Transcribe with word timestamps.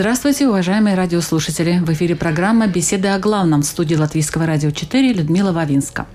Здравствуйте, 0.00 0.48
уважаемые 0.48 0.96
радиослушатели! 0.96 1.78
В 1.78 1.92
эфире 1.92 2.16
программа 2.16 2.66
«Беседы 2.68 3.08
о 3.08 3.18
главном» 3.18 3.60
в 3.60 3.66
студии 3.66 3.96
Латвийского 3.96 4.46
радио 4.46 4.70
4 4.70 5.12
Людмила 5.12 5.52
Вавинска. 5.52 6.06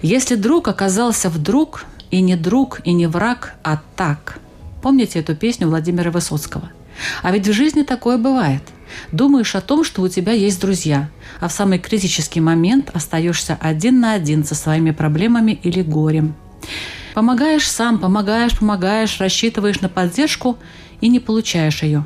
Если 0.00 0.36
друг 0.36 0.68
оказался 0.68 1.28
вдруг, 1.28 1.86
и 2.12 2.20
не 2.20 2.36
друг, 2.36 2.80
и 2.84 2.92
не 2.92 3.08
враг, 3.08 3.54
а 3.64 3.80
так. 3.96 4.38
Помните 4.80 5.18
эту 5.18 5.34
песню 5.34 5.66
Владимира 5.66 6.12
Высоцкого? 6.12 6.70
А 7.24 7.32
ведь 7.32 7.48
в 7.48 7.52
жизни 7.52 7.82
такое 7.82 8.16
бывает. 8.16 8.62
Думаешь 9.10 9.56
о 9.56 9.60
том, 9.60 9.82
что 9.82 10.02
у 10.02 10.08
тебя 10.08 10.30
есть 10.30 10.60
друзья, 10.60 11.10
а 11.40 11.48
в 11.48 11.52
самый 11.52 11.80
критический 11.80 12.40
момент 12.40 12.92
остаешься 12.94 13.58
один 13.60 13.98
на 13.98 14.12
один 14.12 14.44
со 14.44 14.54
своими 14.54 14.92
проблемами 14.92 15.58
или 15.64 15.82
горем. 15.82 16.36
Помогаешь 17.14 17.68
сам, 17.68 17.98
помогаешь, 17.98 18.56
помогаешь, 18.56 19.18
рассчитываешь 19.18 19.80
на 19.80 19.88
поддержку 19.88 20.58
и 21.00 21.08
не 21.08 21.18
получаешь 21.18 21.82
ее. 21.82 22.04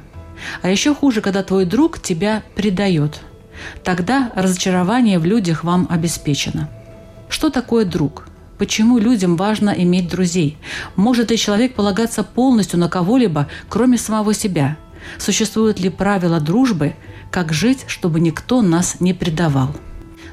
А 0.63 0.71
еще 0.71 0.95
хуже, 0.95 1.21
когда 1.21 1.43
твой 1.43 1.65
друг 1.65 2.01
тебя 2.01 2.43
предает. 2.55 3.21
Тогда 3.83 4.33
разочарование 4.35 5.19
в 5.19 5.25
людях 5.25 5.65
вам 5.65 5.87
обеспечено. 5.91 6.69
Что 7.29 7.51
такое 7.51 7.85
друг? 7.85 8.27
Почему 8.59 8.99
людям 8.99 9.37
важно 9.37 9.71
иметь 9.71 10.09
друзей? 10.09 10.57
Может 10.97 11.31
ли 11.31 11.37
человек 11.37 11.75
полагаться 11.75 12.23
полностью 12.23 12.79
на 12.79 12.89
кого-либо, 12.89 13.49
кроме 13.69 13.99
самого 13.99 14.33
себя? 14.35 14.77
Существуют 15.19 15.81
ли 15.81 15.91
правила 15.91 16.41
дружбы? 16.41 16.95
Как 17.31 17.53
жить, 17.53 17.85
чтобы 17.89 18.21
никто 18.21 18.63
нас 18.63 19.01
не 19.01 19.13
предавал? 19.13 19.75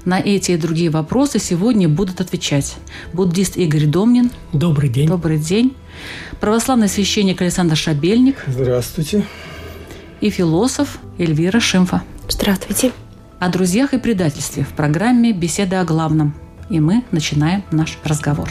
На 0.05 0.19
эти 0.19 0.51
и 0.51 0.57
другие 0.57 0.89
вопросы 0.89 1.39
сегодня 1.39 1.87
будут 1.87 2.21
отвечать 2.21 2.75
буддист 3.13 3.57
Игорь 3.57 3.85
Домнин. 3.85 4.31
Добрый 4.51 4.89
день. 4.89 5.07
Добрый 5.07 5.37
день. 5.37 5.75
Православный 6.39 6.87
священник 6.87 7.41
Александр 7.41 7.75
Шабельник 7.75 8.37
Здравствуйте. 8.47 9.25
И 10.21 10.29
философ 10.29 10.99
Эльвира 11.17 11.59
Шимфа. 11.59 12.03
Здравствуйте. 12.29 12.91
О 13.39 13.49
друзьях 13.49 13.93
и 13.93 13.97
предательстве 13.97 14.63
в 14.63 14.69
программе 14.69 15.33
«Беседы 15.33 15.75
о 15.75 15.83
главном». 15.83 16.35
И 16.69 16.79
мы 16.79 17.03
начинаем 17.11 17.63
наш 17.71 17.97
разговор. 18.03 18.47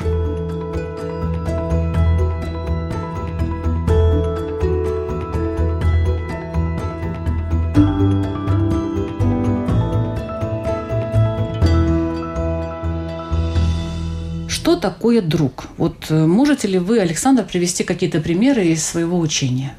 Что 14.48 14.76
такое 14.76 15.22
друг? 15.22 15.66
Вот 15.78 16.06
э, 16.10 16.26
можете 16.26 16.68
ли 16.68 16.78
вы, 16.78 16.98
Александр, 16.98 17.44
привести 17.44 17.84
какие-то 17.84 18.20
примеры 18.20 18.66
из 18.66 18.84
своего 18.84 19.18
учения? 19.18 19.74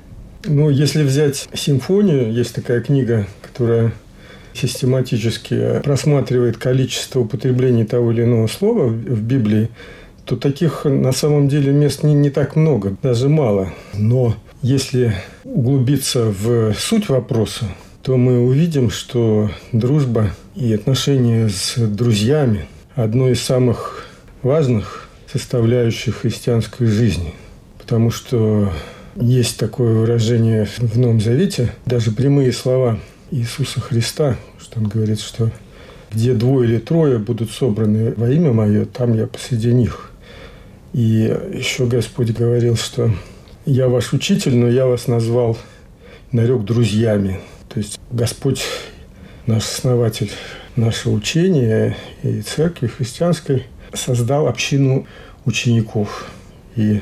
Ну, 0.45 0.69
если 0.69 1.03
взять 1.03 1.49
симфонию, 1.53 2.31
есть 2.31 2.55
такая 2.55 2.81
книга, 2.81 3.27
которая 3.41 3.93
систематически 4.53 5.81
просматривает 5.83 6.57
количество 6.57 7.21
употреблений 7.21 7.85
того 7.85 8.11
или 8.11 8.23
иного 8.23 8.47
слова 8.47 8.87
в 8.87 9.21
Библии, 9.21 9.69
то 10.25 10.35
таких 10.35 10.85
на 10.85 11.11
самом 11.11 11.47
деле 11.47 11.71
мест 11.71 12.03
не, 12.03 12.13
не 12.13 12.29
так 12.29 12.55
много, 12.55 12.95
даже 13.01 13.29
мало. 13.29 13.73
Но 13.93 14.35
если 14.61 15.15
углубиться 15.43 16.25
в 16.25 16.73
суть 16.73 17.09
вопроса, 17.09 17.65
то 18.03 18.17
мы 18.17 18.39
увидим, 18.39 18.89
что 18.89 19.49
дружба 19.71 20.31
и 20.55 20.73
отношения 20.73 21.49
с 21.49 21.75
друзьями– 21.77 22.67
одно 22.95 23.29
из 23.29 23.41
самых 23.41 24.07
важных 24.41 25.09
составляющих 25.31 26.17
христианской 26.17 26.87
жизни. 26.87 27.33
Потому 27.77 28.11
что 28.11 28.71
есть 29.15 29.57
такое 29.57 29.93
выражение 29.93 30.65
в 30.65 30.97
Новом 30.97 31.19
Завете, 31.19 31.73
даже 31.85 32.11
прямые 32.11 32.51
слова 32.51 32.99
Иисуса 33.31 33.79
Христа, 33.79 34.37
что 34.59 34.79
Он 34.79 34.87
говорит, 34.87 35.19
что 35.19 35.51
где 36.11 36.33
двое 36.33 36.69
или 36.69 36.77
трое 36.77 37.17
будут 37.19 37.51
собраны 37.51 38.13
во 38.15 38.29
имя 38.29 38.51
Мое, 38.51 38.85
там 38.85 39.15
я 39.15 39.27
посреди 39.27 39.73
них. 39.73 40.11
И 40.93 41.37
еще 41.53 41.85
Господь 41.85 42.31
говорил, 42.31 42.75
что 42.75 43.11
я 43.65 43.87
ваш 43.87 44.13
учитель, 44.13 44.57
но 44.57 44.67
я 44.67 44.87
вас 44.87 45.07
назвал, 45.07 45.57
нарек 46.31 46.63
друзьями. 46.63 47.39
То 47.69 47.79
есть 47.79 47.99
Господь, 48.11 48.63
наш 49.45 49.63
основатель 49.63 50.31
нашего 50.75 51.13
учения 51.13 51.95
и 52.23 52.41
церкви 52.41 52.87
христианской, 52.87 53.65
создал 53.93 54.47
общину 54.47 55.05
учеников. 55.45 56.29
И 56.75 57.01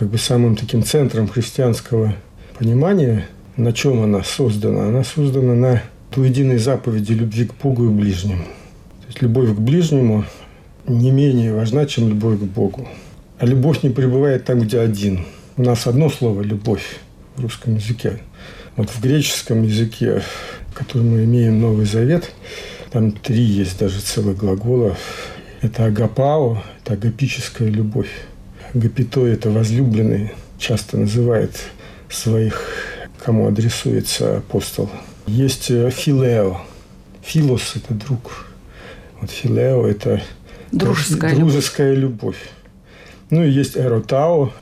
как 0.00 0.08
бы 0.08 0.16
самым 0.16 0.56
таким 0.56 0.82
центром 0.82 1.28
христианского 1.28 2.14
понимания, 2.58 3.28
на 3.58 3.74
чем 3.74 4.02
она 4.02 4.22
создана? 4.22 4.86
Она 4.86 5.04
создана 5.04 5.54
на 5.54 5.82
двуединой 6.10 6.56
заповеди 6.56 7.12
любви 7.12 7.44
к 7.44 7.54
Богу 7.62 7.84
и 7.84 7.88
ближнему. 7.90 8.44
То 8.44 9.06
есть 9.08 9.20
любовь 9.20 9.54
к 9.54 9.58
ближнему 9.58 10.24
не 10.86 11.10
менее 11.10 11.52
важна, 11.52 11.84
чем 11.84 12.08
любовь 12.08 12.38
к 12.38 12.44
Богу. 12.44 12.88
А 13.38 13.44
любовь 13.44 13.82
не 13.82 13.90
пребывает 13.90 14.46
там, 14.46 14.60
где 14.60 14.80
один. 14.80 15.26
У 15.58 15.62
нас 15.64 15.86
одно 15.86 16.08
слово– 16.08 16.40
любовь 16.42 16.96
в 17.36 17.42
русском 17.42 17.74
языке. 17.74 18.20
Вот 18.76 18.88
в 18.88 19.02
греческом 19.02 19.64
языке, 19.64 20.22
в 20.68 20.72
котором 20.72 21.10
мы 21.10 21.24
имеем 21.24 21.60
Новый 21.60 21.84
Завет, 21.84 22.32
там 22.90 23.12
три 23.12 23.42
есть 23.42 23.78
даже 23.78 24.00
целых 24.00 24.38
глагола. 24.38 24.96
Это 25.60 25.84
агапао, 25.84 26.62
это 26.82 26.94
агапическая 26.94 27.68
любовь. 27.68 28.08
Агапито– 28.74 29.26
это 29.26 29.50
возлюбленный, 29.50 30.32
часто 30.58 30.96
называет 30.96 31.58
своих, 32.08 32.62
кому 33.18 33.48
адресуется 33.48 34.38
апостол. 34.38 34.88
Есть 35.26 35.70
э, 35.70 35.90
филео. 35.90 36.58
Филос– 37.22 37.72
это 37.76 37.94
друг. 37.94 38.46
Вот 39.20 39.30
филео– 39.30 39.86
это 39.88 40.22
Дружеская 40.72 41.34
дружеская 41.34 41.94
любовь. 41.94 42.38
Ну 43.30 43.42
и 43.42 43.50
есть 43.50 43.76
эротао. 43.76 44.52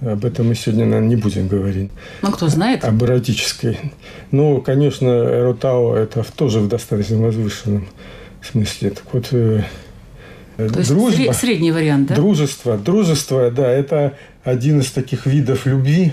Об 0.00 0.26
этом 0.26 0.48
мы 0.48 0.54
сегодня, 0.54 0.84
наверное, 0.84 1.08
не 1.08 1.16
будем 1.16 1.48
говорить. 1.48 1.90
Ну, 2.20 2.30
кто 2.30 2.48
знает? 2.48 2.84
Об 2.84 3.02
эротической. 3.02 3.92
Ну, 4.30 4.60
конечно, 4.60 5.06
эротао– 5.06 5.94
это 5.96 6.22
тоже 6.36 6.60
в 6.60 6.68
достаточно 6.68 7.16
возвышенном 7.16 7.88
смысле. 8.42 8.90
Так 8.90 9.04
вот, 9.12 9.28
э, 9.32 9.64
То 10.56 10.78
есть 10.78 10.88
дружба, 10.90 11.22
сре- 11.22 11.32
средний 11.34 11.70
вариант, 11.72 12.08
да? 12.08 12.14
дружество, 12.14 12.78
дружество, 12.78 13.50
да, 13.50 13.68
это 13.70 14.16
один 14.42 14.80
из 14.80 14.90
таких 14.90 15.26
видов 15.26 15.66
любви, 15.66 16.12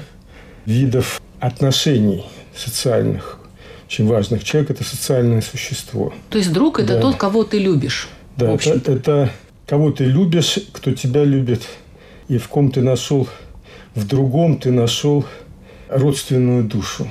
видов 0.66 1.22
отношений 1.40 2.26
социальных, 2.56 3.40
очень 3.88 4.06
важных. 4.08 4.44
Человек– 4.44 4.70
это 4.72 4.84
социальное 4.84 5.42
существо. 5.42 6.14
То 6.30 6.38
есть 6.38 6.52
друг– 6.52 6.80
это 6.82 6.96
Да. 6.96 7.02
тот, 7.02 7.16
кого 7.16 7.44
ты 7.44 7.60
любишь. 7.60 8.10
Да, 8.38 8.54
это, 8.54 8.92
это 8.92 9.32
кого 9.66 9.92
ты 9.92 10.06
любишь, 10.06 10.60
кто 10.74 10.92
тебя 10.92 11.24
любит, 11.24 11.62
и 12.28 12.38
в 12.38 12.48
ком 12.50 12.72
ты 12.72 12.82
нашел, 12.82 13.28
в 13.96 14.06
другом 14.08 14.58
ты 14.58 14.72
нашел 14.72 15.26
родственную 15.90 16.64
душу. 16.64 17.08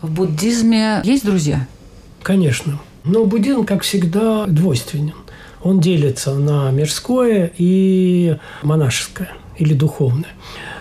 В 0.00 0.10
буддизме 0.10 1.02
есть 1.04 1.24
друзья? 1.24 1.66
Конечно. 2.22 2.80
Но 3.04 3.26
буддизм, 3.26 3.64
как 3.64 3.82
всегда, 3.82 4.46
двойственен. 4.46 5.12
Он 5.64 5.80
делится 5.80 6.34
на 6.34 6.70
мирское 6.70 7.50
и 7.56 8.36
монашеское 8.62 9.30
или 9.58 9.72
духовное. 9.72 10.28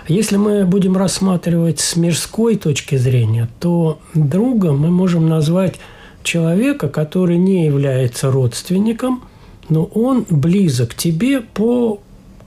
Если 0.09 0.35
мы 0.35 0.65
будем 0.65 0.97
рассматривать 0.97 1.79
с 1.79 1.95
мирской 1.95 2.57
точки 2.57 2.97
зрения, 2.97 3.47
то 3.61 3.99
другом 4.13 4.79
мы 4.79 4.91
можем 4.91 5.29
назвать 5.29 5.75
человека, 6.23 6.89
который 6.89 7.37
не 7.37 7.65
является 7.65 8.29
родственником, 8.29 9.23
но 9.69 9.85
он 9.85 10.25
близок 10.29 10.93
тебе 10.95 11.39
по 11.39 12.01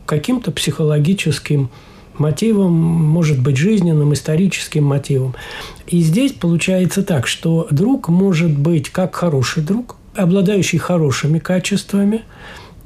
каким-то 0.04 0.52
психологическим 0.52 1.70
мотивам, 2.18 2.72
может 2.72 3.42
быть, 3.42 3.56
жизненным, 3.56 4.12
историческим 4.12 4.84
мотивам. 4.84 5.34
И 5.86 6.00
здесь 6.00 6.32
получается 6.32 7.02
так, 7.02 7.26
что 7.26 7.66
друг 7.70 8.08
может 8.10 8.56
быть 8.56 8.90
как 8.90 9.14
хороший 9.14 9.62
друг, 9.62 9.96
обладающий 10.16 10.78
хорошими 10.78 11.38
качествами, 11.38 12.22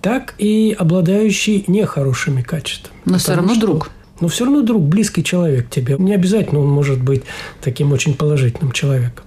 так 0.02 0.34
и 0.38 0.74
обладающий 0.78 1.64
нехорошими 1.66 2.42
качествами. 2.42 2.98
Но 3.04 3.18
все 3.18 3.34
равно 3.34 3.54
что- 3.54 3.60
друг. 3.60 3.90
Но 4.20 4.28
все 4.28 4.44
равно 4.44 4.60
друг, 4.62 4.82
близкий 4.82 5.24
человек 5.24 5.70
тебе. 5.70 5.96
Не 5.98 6.14
обязательно 6.14 6.60
он 6.60 6.68
может 6.68 7.02
быть 7.02 7.22
таким 7.62 7.92
очень 7.92 8.14
положительным 8.14 8.72
человеком. 8.72 9.24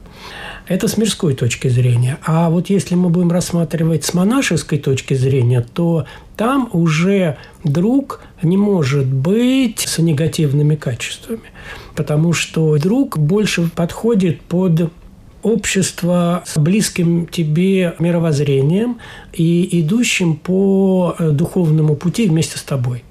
Это 0.67 0.87
с 0.87 0.97
мирской 0.97 1.33
точки 1.33 1.67
зрения. 1.67 2.19
А 2.25 2.49
вот 2.49 2.69
если 2.69 2.95
мы 2.95 3.09
будем 3.09 3.31
рассматривать 3.31 4.05
с 4.05 4.13
монашеской 4.13 4.77
точки 4.77 5.13
зрения, 5.13 5.65
то 5.73 6.05
там 6.37 6.69
уже 6.71 7.37
друг 7.63 8.21
не 8.41 8.55
может 8.55 9.07
быть 9.07 9.79
с 9.79 9.97
негативными 9.97 10.75
качествами. 10.75 11.51
Потому 11.95 12.31
что 12.33 12.77
друг 12.77 13.17
больше 13.17 13.69
подходит 13.75 14.41
под 14.41 14.91
общество 15.43 16.43
с 16.45 16.57
близким 16.57 17.27
тебе 17.27 17.95
мировоззрением 17.99 18.97
и 19.33 19.81
идущим 19.81 20.35
по 20.35 21.15
э, 21.17 21.29
духовному 21.29 21.95
пути 21.95 22.27
вместе 22.27 22.57
с 22.57 22.63
тобой. 22.63 23.03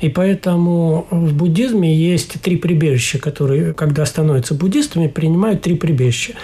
И 0.00 0.08
поэтому 0.08 1.06
в 1.10 1.32
буддизме 1.34 1.94
есть 1.94 2.40
три 2.42 2.56
прибежища, 2.56 3.18
которые, 3.18 3.72
когда 3.72 4.04
становятся 4.06 4.54
буддистами, 4.54 5.06
принимают 5.06 5.62
три 5.62 5.74
прибежища. 5.74 6.34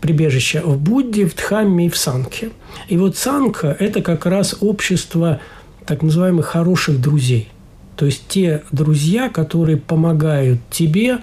Прибежища 0.00 0.62
в 0.64 0.78
Будде, 0.78 1.26
в 1.26 1.34
Дхамме 1.34 1.86
и 1.86 1.88
в 1.88 1.96
Сангхе. 1.96 2.50
И 2.88 2.96
вот 2.96 3.16
Сангха– 3.16 3.76
это 3.78 4.00
как 4.00 4.26
раз 4.26 4.56
общество 4.60 5.40
так 5.86 6.02
называемых 6.02 6.46
хороших 6.46 7.00
друзей. 7.00 7.48
То 7.96 8.06
есть 8.06 8.22
те 8.28 8.62
друзья, 8.72 9.28
которые 9.28 9.76
помогают 9.76 10.58
тебе 10.70 11.18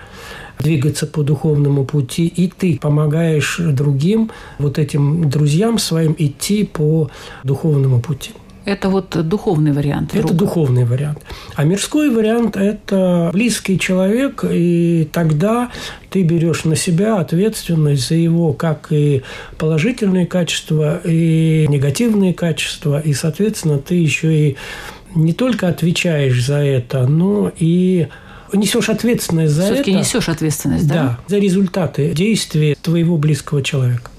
двигаться 0.60 1.08
по 1.08 1.24
духовному 1.24 1.86
пути, 1.86 2.28
и 2.28 2.48
ты 2.48 2.78
помогаешь 2.80 3.58
другим, 3.60 4.32
вот 4.60 4.80
этим 4.80 5.30
друзьям 5.30 5.78
своим 5.80 6.16
идти 6.18 6.64
по 6.64 7.10
духовному 7.44 8.00
пути. 8.00 8.32
Это 8.68 8.90
вот 8.90 9.16
духовный 9.26 9.72
вариант. 9.72 10.14
Это 10.14 10.34
духовный 10.34 10.84
вариант. 10.84 11.20
А 11.56 11.64
мирской 11.64 12.10
вариант– 12.10 12.58
это 12.58 13.30
близкий 13.32 13.80
человек, 13.80 14.44
и 14.44 15.08
тогда 15.14 15.72
ты 16.10 16.24
берешь 16.24 16.66
на 16.66 16.76
себя 16.76 17.16
ответственность 17.18 18.06
за 18.10 18.16
его 18.16 18.52
как 18.52 18.88
и 18.92 19.24
положительные 19.58 20.26
качества, 20.26 21.00
и 21.06 21.66
негативные 21.70 22.34
качества, 22.34 23.00
и, 23.00 23.14
соответственно, 23.14 23.78
ты 23.78 23.96
еще 23.96 24.50
и 24.50 24.58
не 25.16 25.32
только 25.32 25.70
отвечаешь 25.70 26.46
за 26.46 26.58
это, 26.58 27.08
но 27.08 27.50
и 27.58 28.08
несешь 28.54 28.90
ответственность 28.90 29.54
за 29.54 29.64
Все-таки 29.64 29.92
это. 29.92 30.00
несешь 30.00 30.30
ответственность, 30.30 30.88
да? 30.88 30.94
Да, 30.94 31.20
за 31.28 31.38
результаты 31.38 32.14
действий 32.14 32.78
твоего 32.82 33.18
близкого 33.18 33.62
человека. 33.62 34.10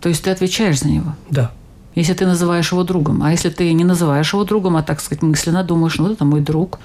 То 0.00 0.08
есть 0.08 0.24
ты 0.24 0.30
отвечаешь 0.30 0.80
за 0.80 0.88
него? 0.88 1.14
Да. 1.30 1.52
Если 1.94 2.14
ты 2.14 2.26
называешь 2.26 2.72
его 2.72 2.82
другом. 2.84 3.22
А 3.22 3.30
если 3.32 3.50
ты 3.50 3.70
не 3.72 3.84
называешь 3.84 4.32
его 4.32 4.44
другом, 4.44 4.76
а 4.76 4.82
так 4.82 5.00
сказать 5.00 5.22
мысленно 5.22 5.62
думаешь, 5.62 5.96
ну 5.98 6.10
это 6.12 6.24
мой 6.24 6.40
друг. 6.40 6.78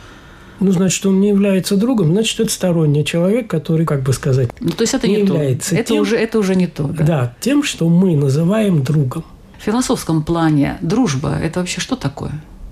Ну, 0.60 0.72
значит, 0.72 1.06
он 1.06 1.20
не 1.22 1.30
является 1.30 1.78
другом, 1.78 2.12
значит, 2.14 2.40
это 2.40 2.52
сторонний 2.52 3.06
человек, 3.06 3.48
который, 3.48 3.86
как 3.86 4.02
бы 4.02 4.12
сказать, 4.12 4.50
Ну, 4.60 4.72
то 4.72 4.82
есть 4.82 4.94
это 4.96 5.08
не 5.08 5.18
не, 5.18 5.22
является 5.22 5.70
то. 5.70 5.76
Это 5.76 5.90
тем- 5.94 6.02
уже, 6.02 6.18
это 6.18 6.40
уже 6.40 6.56
не 6.56 6.66
то. 6.66 6.84
Да. 6.88 7.04
да, 7.06 7.34
тем, 7.40 7.62
что 7.64 7.88
мы 7.88 8.16
называем 8.16 8.84
другом. 8.84 9.24
В 9.60 9.64
философском 9.64 10.24
плане 10.24 10.78
дружба– 10.82 11.36
это 11.44 11.60
вообще 11.60 11.80
что 11.80 11.96
такое? 11.96 12.32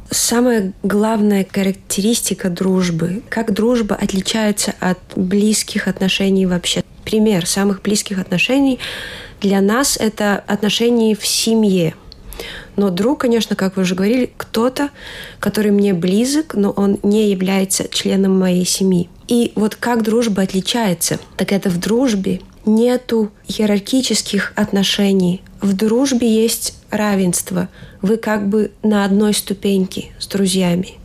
Самая 0.09 0.73
главная 0.83 1.45
характеристика 1.49 2.49
дружбы. 2.49 3.23
Как 3.29 3.53
дружба 3.53 3.95
отличается 3.95 4.73
от 4.79 4.99
близких 5.15 5.87
отношений 5.87 6.45
вообще. 6.45 6.83
Пример 7.03 7.45
самых 7.45 7.81
близких 7.81 8.19
отношений 8.19 8.79
для 9.41 9.61
нас– 9.61 9.97
это 9.99 10.43
отношения 10.47 11.15
в 11.15 11.25
семье. 11.25 11.93
Но 12.75 12.89
друг, 12.89 13.21
конечно, 13.21 13.55
как 13.55 13.77
вы 13.77 13.83
уже 13.83 13.95
говорили, 13.95 14.31
кто-то, 14.37 14.89
который 15.39 15.71
мне 15.71 15.93
близок, 15.93 16.55
но 16.55 16.71
он 16.71 16.99
не 17.03 17.29
является 17.29 17.87
членом 17.87 18.37
моей 18.37 18.65
семьи. 18.65 19.09
И 19.27 19.53
вот 19.55 19.75
как 19.75 20.03
дружба 20.03 20.43
отличается? 20.43 21.19
Так 21.37 21.51
это 21.51 21.69
в 21.69 21.79
дружбе 21.79 22.41
нету 22.65 23.31
иерархических 23.47 24.53
отношений. 24.55 25.41
В 25.61 25.73
дружбе 25.73 26.27
есть 26.27 26.77
равенство. 26.89 27.69
Вы 28.01 28.17
как 28.17 28.47
бы 28.47 28.71
на 28.83 29.05
одной 29.05 29.33
ступеньке 29.33 30.11
с 30.19 30.27
друзьями. 30.27 30.95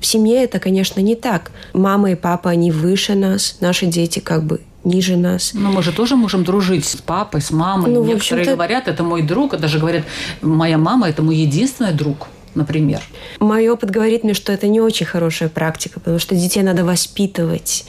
В 0.00 0.06
семье 0.06 0.42
это, 0.44 0.58
конечно, 0.58 1.00
не 1.00 1.14
так. 1.14 1.50
Мама 1.72 2.12
и 2.12 2.14
папа, 2.14 2.50
они 2.50 2.70
выше 2.70 3.14
нас, 3.14 3.58
наши 3.60 3.86
дети 3.86 4.18
как 4.18 4.44
бы 4.44 4.60
ниже 4.84 5.16
нас. 5.16 5.52
Ну, 5.52 5.70
мы 5.70 5.82
же 5.82 5.92
тоже 5.92 6.16
можем 6.16 6.44
дружить 6.44 6.86
с 6.86 6.96
папой, 6.96 7.40
с 7.40 7.50
мамой. 7.50 7.90
Ну, 7.90 8.04
Некоторые 8.04 8.46
говорят, 8.46 8.88
это 8.88 9.02
мой 9.02 9.22
друг, 9.22 9.54
а 9.54 9.58
даже 9.58 9.78
говорят, 9.78 10.04
моя 10.40 10.78
мама– 10.78 11.08
это 11.10 11.22
мой 11.22 11.36
единственный 11.36 11.92
друг, 11.92 12.28
например. 12.54 13.02
Мой 13.40 13.68
опыт 13.68 13.90
говорит 13.90 14.24
мне, 14.24 14.34
что 14.34 14.52
это 14.52 14.68
не 14.68 14.80
очень 14.80 15.06
хорошая 15.06 15.48
практика, 15.48 16.00
потому 16.00 16.18
что 16.18 16.34
детей 16.34 16.62
надо 16.62 16.84
воспитывать. 16.84 17.84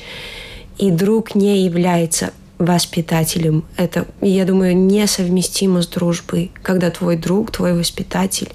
И 0.77 0.92
друг 0.92 1.36
не 1.36 1.63
является 1.63 2.31
воспитателем. 2.62 3.66
Это, 3.75 4.06
я 4.22 4.46
думаю, 4.46 4.78
несовместимо 4.78 5.81
с 5.81 5.88
дружбой, 5.88 6.52
когда 6.62 6.92
твой 6.92 7.18
друг, 7.18 7.52
твой 7.52 7.74
воспитатель. 7.74 8.50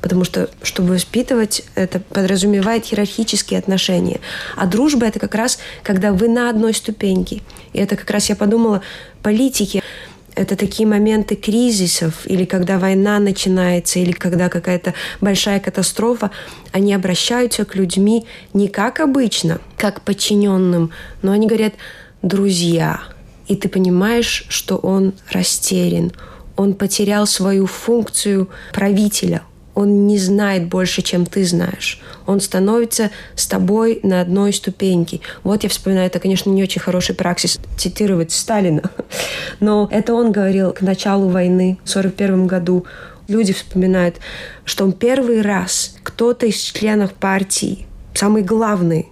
Потому 0.00 0.22
что, 0.22 0.48
чтобы 0.62 0.90
воспитывать, 0.90 1.64
это 1.74 1.98
подразумевает 1.98 2.86
иерархические 2.86 3.58
отношения. 3.58 4.20
А 4.56 4.66
дружба– 4.66 5.06
это 5.08 5.18
как 5.18 5.34
раз, 5.34 5.58
когда 5.82 6.12
вы 6.12 6.28
на 6.28 6.50
одной 6.50 6.72
ступеньке. 6.72 7.42
И 7.72 7.78
это 7.78 7.96
как 7.96 8.08
раз, 8.10 8.28
я 8.28 8.36
подумала, 8.36 8.82
политики 9.22 9.82
это 10.36 10.54
такие 10.54 10.86
моменты 10.88 11.34
кризисов, 11.34 12.24
или 12.24 12.44
когда 12.44 12.78
война 12.78 13.18
начинается, 13.18 13.98
или 13.98 14.12
когда 14.12 14.48
какая-то 14.48 14.94
большая 15.20 15.58
катастрофа, 15.58 16.30
они 16.70 16.94
обращаются 16.94 17.64
к 17.64 17.74
людьми 17.74 18.24
не 18.54 18.68
как 18.68 19.00
обычно, 19.00 19.60
как 19.76 20.02
подчиненным, 20.02 20.92
но 21.22 21.32
они 21.32 21.48
говорят 21.48 21.74
«друзья». 22.22 23.00
И 23.48 23.56
ты 23.56 23.68
понимаешь, 23.68 24.44
что 24.48 24.76
он 24.76 25.14
растерян, 25.30 26.12
он 26.56 26.74
потерял 26.74 27.26
свою 27.26 27.66
функцию 27.66 28.48
правителя, 28.72 29.42
он 29.78 30.08
не 30.08 30.18
знает 30.18 30.66
больше, 30.66 31.02
чем 31.02 31.24
ты 31.24 31.44
знаешь. 31.44 32.00
Он 32.26 32.40
становится 32.40 33.12
с 33.36 33.46
тобой 33.46 34.00
на 34.02 34.20
одной 34.20 34.52
ступеньке. 34.52 35.20
Вот 35.44 35.62
я 35.62 35.68
вспоминаю, 35.68 36.08
это, 36.08 36.18
конечно, 36.18 36.50
не 36.50 36.64
очень 36.64 36.80
хороший 36.80 37.14
праксис 37.14 37.60
цитировать 37.76 38.32
Сталина, 38.32 38.82
но 39.60 39.88
это 39.92 40.14
он 40.14 40.32
говорил 40.32 40.72
к 40.72 40.80
началу 40.80 41.28
войны 41.28 41.78
в 41.84 41.90
1941 41.90 42.48
году. 42.48 42.86
Люди 43.28 43.52
вспоминают, 43.52 44.16
что 44.64 44.82
он 44.82 44.90
первый 44.90 45.42
раз 45.42 45.94
кто-то 46.02 46.46
из 46.46 46.56
членов 46.56 47.12
партии, 47.12 47.86
самый 48.14 48.42
главный 48.42 49.06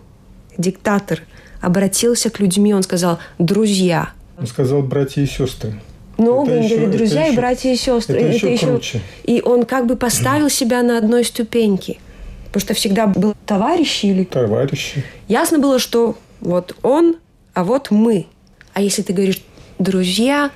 диктатор, 0.58 1.22
обратился 1.60 2.28
к 2.28 2.40
людьми, 2.40 2.74
он 2.74 2.82
сказал 2.82 3.20
«друзья». 3.38 4.15
Он 4.38 4.46
сказал 4.46 4.82
братья 4.82 5.22
и 5.22 5.26
сестры. 5.26 5.80
Ну, 6.18 6.44
Это 6.44 6.52
он 6.52 6.62
еще- 6.62 6.74
говорит, 6.76 6.88
это 6.88 6.98
друзья 6.98 7.24
и 7.26 7.28
еще- 7.30 7.36
братья 7.36 7.70
и 7.72 7.76
сестры. 7.76 8.16
это 8.18 8.28
И 8.28 8.34
еще 8.52 8.66
круче. 8.66 9.00
И 9.24 9.42
он 9.44 9.64
как 9.64 9.86
бы 9.86 9.96
поставил 9.96 10.48
себя 10.50 10.82
на 10.82 10.98
одной 10.98 11.24
ступеньке. 11.24 11.98
Потому 12.46 12.60
что 12.60 12.74
всегда 12.74 13.06
был 13.06 13.34
товарищи 13.44 14.06
или... 14.06 14.24
Товарищи. 14.24 15.04
Ясно 15.28 15.58
было, 15.58 15.78
что 15.78 16.16
вот 16.40 16.74
он, 16.82 17.16
а 17.54 17.64
вот 17.64 17.90
мы. 17.90 18.26
А 18.72 18.80
если 18.80 19.02
ты 19.02 19.12
говоришь 19.12 19.42
«друзья», 19.78 20.50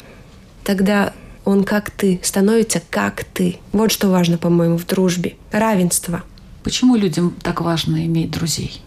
тогда 0.64 1.12
он 1.44 1.64
как 1.64 1.90
ты, 1.90 2.20
становится 2.22 2.80
как 2.90 3.24
ты. 3.24 3.58
Вот 3.72 3.92
что 3.92 4.08
важно, 4.08 4.38
по-моему, 4.38 4.76
в 4.78 4.86
дружбе. 4.86 5.34
Равенство. 5.52 6.22
Почему 6.62 6.96
людям 6.96 7.34
так 7.42 7.60
важно 7.60 8.04
иметь 8.06 8.30
друзей? 8.30 8.80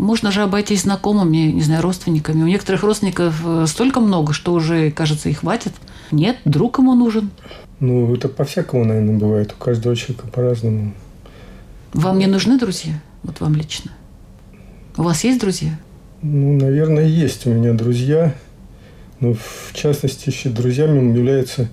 Можно 0.00 0.32
же 0.32 0.40
обойтись 0.40 0.84
знакомыми, 0.84 1.52
не 1.52 1.60
знаю, 1.60 1.82
родственниками. 1.82 2.42
У 2.42 2.46
некоторых 2.46 2.82
родственников 2.82 3.42
э, 3.44 3.66
столько 3.66 4.00
много, 4.00 4.32
что 4.32 4.54
уже, 4.54 4.90
кажется, 4.90 5.28
и 5.28 5.34
хватит. 5.34 5.74
Нет, 6.10 6.38
друг 6.46 6.78
ему 6.78 6.94
нужен. 6.94 7.28
Ну, 7.80 8.14
это 8.14 8.30
по-всякому, 8.30 8.86
наверное, 8.86 9.18
бывает. 9.18 9.52
У 9.52 9.62
каждого 9.62 9.94
человека 9.94 10.26
по-разному. 10.28 10.94
Вам 11.92 12.18
не 12.18 12.26
нужны 12.28 12.58
друзья? 12.58 12.94
Вот 13.24 13.40
вам 13.40 13.54
лично. 13.54 13.90
У 14.96 15.02
вас 15.02 15.22
есть 15.22 15.38
друзья? 15.38 15.78
Ну, 16.22 16.56
наверное, 16.56 17.04
есть 17.04 17.46
у 17.46 17.50
меня 17.50 17.74
друзья. 17.74 18.34
Но, 19.20 19.34
в 19.34 19.72
частности, 19.74 20.30
еще 20.30 20.48
друзьями 20.48 21.14
являются 21.14 21.68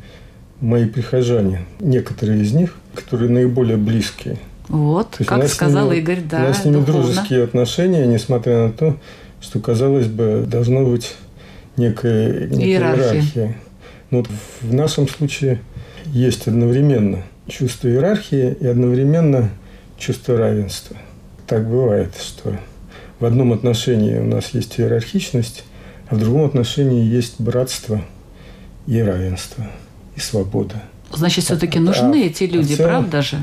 мои 0.59 0.85
прихожане. 0.85 1.61
Некоторые 1.79 2.41
из 2.41 2.51
них, 2.51 2.75
которые 2.93 3.29
наиболее 3.29 3.77
близкие. 3.77 4.37
Вот, 4.69 5.11
То 5.11 5.23
у 5.23 5.25
как 5.25 5.47
сказал 5.47 5.89
ними- 5.89 5.99
Игорь, 5.99 6.19
У 6.19 6.27
да, 6.29 6.39
нас 6.39 6.61
с 6.61 6.65
ними 6.65 6.75
духовно. 6.77 7.01
дружеские 7.03 7.43
отношения, 7.43 8.05
несмотря 8.05 8.67
на 8.67 8.71
то, 8.73 8.97
что, 9.39 9.59
казалось 9.59 10.07
бы, 10.07 10.45
должно 10.47 10.85
быть 10.85 11.15
некая, 11.77 12.47
некая 12.47 12.65
Иерархия. 12.65 13.11
иерархия. 13.13 13.57
Но 14.11 14.17
вот 14.19 14.27
в 14.61 14.73
нашем 14.73 15.07
случае 15.07 15.61
есть 16.05 16.47
одновременно 16.47 17.23
чувство 17.47 17.87
иерархии 17.87 18.55
и 18.59 18.65
одновременно 18.67 19.49
чувство 19.97 20.37
равенства. 20.37 20.97
Так 21.47 21.67
бывает, 21.69 22.11
что 22.21 22.57
в 23.19 23.25
одном 23.25 23.53
отношении 23.53 24.17
у 24.19 24.25
нас 24.25 24.49
есть 24.53 24.79
иерархичность, 24.79 25.63
а 26.09 26.15
в 26.15 26.19
другом 26.19 26.45
отношении 26.45 27.03
есть 27.05 27.39
братство 27.39 28.01
и 28.85 28.99
равенство, 29.01 29.65
и 30.15 30.19
свобода. 30.19 30.75
Значит, 31.13 31.45
все-таки 31.45 31.77
А- 31.79 31.81
нужны 31.81 32.23
а 32.23 32.25
эти 32.25 32.43
люди, 32.43 32.73
в 32.73 32.77
целом- 32.77 32.89
правда 33.09 33.21
же? 33.21 33.37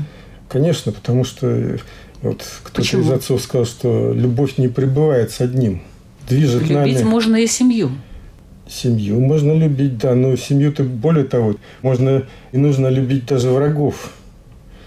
Конечно, 0.55 0.93
потому 0.93 1.25
что 1.25 1.77
Вот 2.21 2.41
кто-то 2.63 2.97
из 2.97 3.11
отцов 3.11 3.41
сказал, 3.41 3.65
что 3.65 4.13
любовь 4.13 4.57
не 4.57 4.69
пребывает 4.69 5.31
с 5.31 5.41
одним. 5.41 5.81
Движет 6.29 6.61
Любить 6.61 6.73
нами 6.73 7.03
можно 7.03 7.35
и 7.35 7.45
семью. 7.45 7.91
семью. 8.65 9.19
Можно 9.19 9.51
любить, 9.51 9.97
да, 9.97 10.15
но 10.15 10.37
семью-то 10.37 10.83
более 10.85 11.25
того, 11.25 11.55
можно 11.81 12.23
и 12.53 12.57
нужно 12.57 12.87
любить 12.87 13.25
даже 13.25 13.49
врагов. 13.49 14.13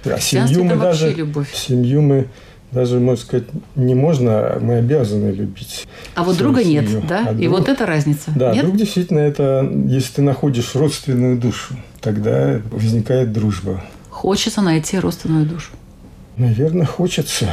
А 0.07 0.19
семью 0.19 0.65
мы 0.65 0.77
даже, 0.77 1.13
любовь. 1.13 1.53
семью 1.55 2.01
мы 2.01 2.29
даже, 2.73 2.99
можно 2.99 3.23
сказать, 3.23 3.49
не 3.77 3.95
можно, 3.95 4.55
а 4.55 4.59
мы 4.61 4.77
обязаны 4.77 5.33
любить. 5.33 5.87
А 6.15 6.25
вот 6.25 6.39
друга 6.39 6.65
нет, 6.65 6.89
семью. 6.89 7.03
да? 7.07 7.27
А 7.29 7.33
И 7.35 7.43
друг- 7.47 7.59
вот 7.59 7.69
это 7.69 7.85
разница. 7.85 8.31
Да, 8.35 8.55
нет? 8.55 8.65
друг 8.65 8.79
действительно 8.79 9.19
это, 9.19 9.71
если 9.85 10.15
ты 10.15 10.23
находишь 10.23 10.75
родственную 10.75 11.37
душу, 11.39 11.75
тогда 12.01 12.59
возникает 12.71 13.35
дружба. 13.35 13.85
Хочется 14.19 14.63
найти 14.63 14.99
родственную 14.99 15.47
душу. 15.47 15.71
Наверное, 16.37 16.87
хочется. 16.87 17.47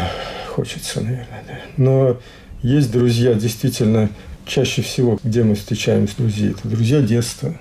Хочется, 0.50 1.00
наверное, 1.00 1.44
да. 1.48 1.60
Но 1.78 2.18
есть 2.64 2.92
друзья, 2.92 3.36
действительно, 3.36 4.10
чаще 4.48 4.82
всего, 4.82 5.20
где 5.24 5.44
мы 5.44 5.54
встречаем 5.54 6.08
с 6.08 6.16
друзей, 6.16 6.54
это 6.54 6.68
друзья 6.68 7.02
детства, 7.02 7.56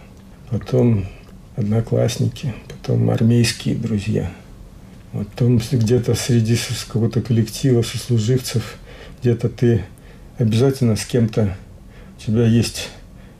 потом 0.48 1.04
одноклассники, 1.54 2.54
потом 2.66 3.10
армейские 3.10 3.74
друзья, 3.74 4.32
потом 5.12 5.58
где-то 5.58 6.14
среди 6.14 6.58
какого-то 6.86 7.20
коллектива 7.20 7.82
сослуживцев, 7.82 8.78
где-то 9.20 9.50
ты 9.50 9.84
обязательно 10.38 10.96
с 10.96 11.04
кем-то, 11.04 11.54
у 12.16 12.20
тебя 12.22 12.46
есть 12.46 12.88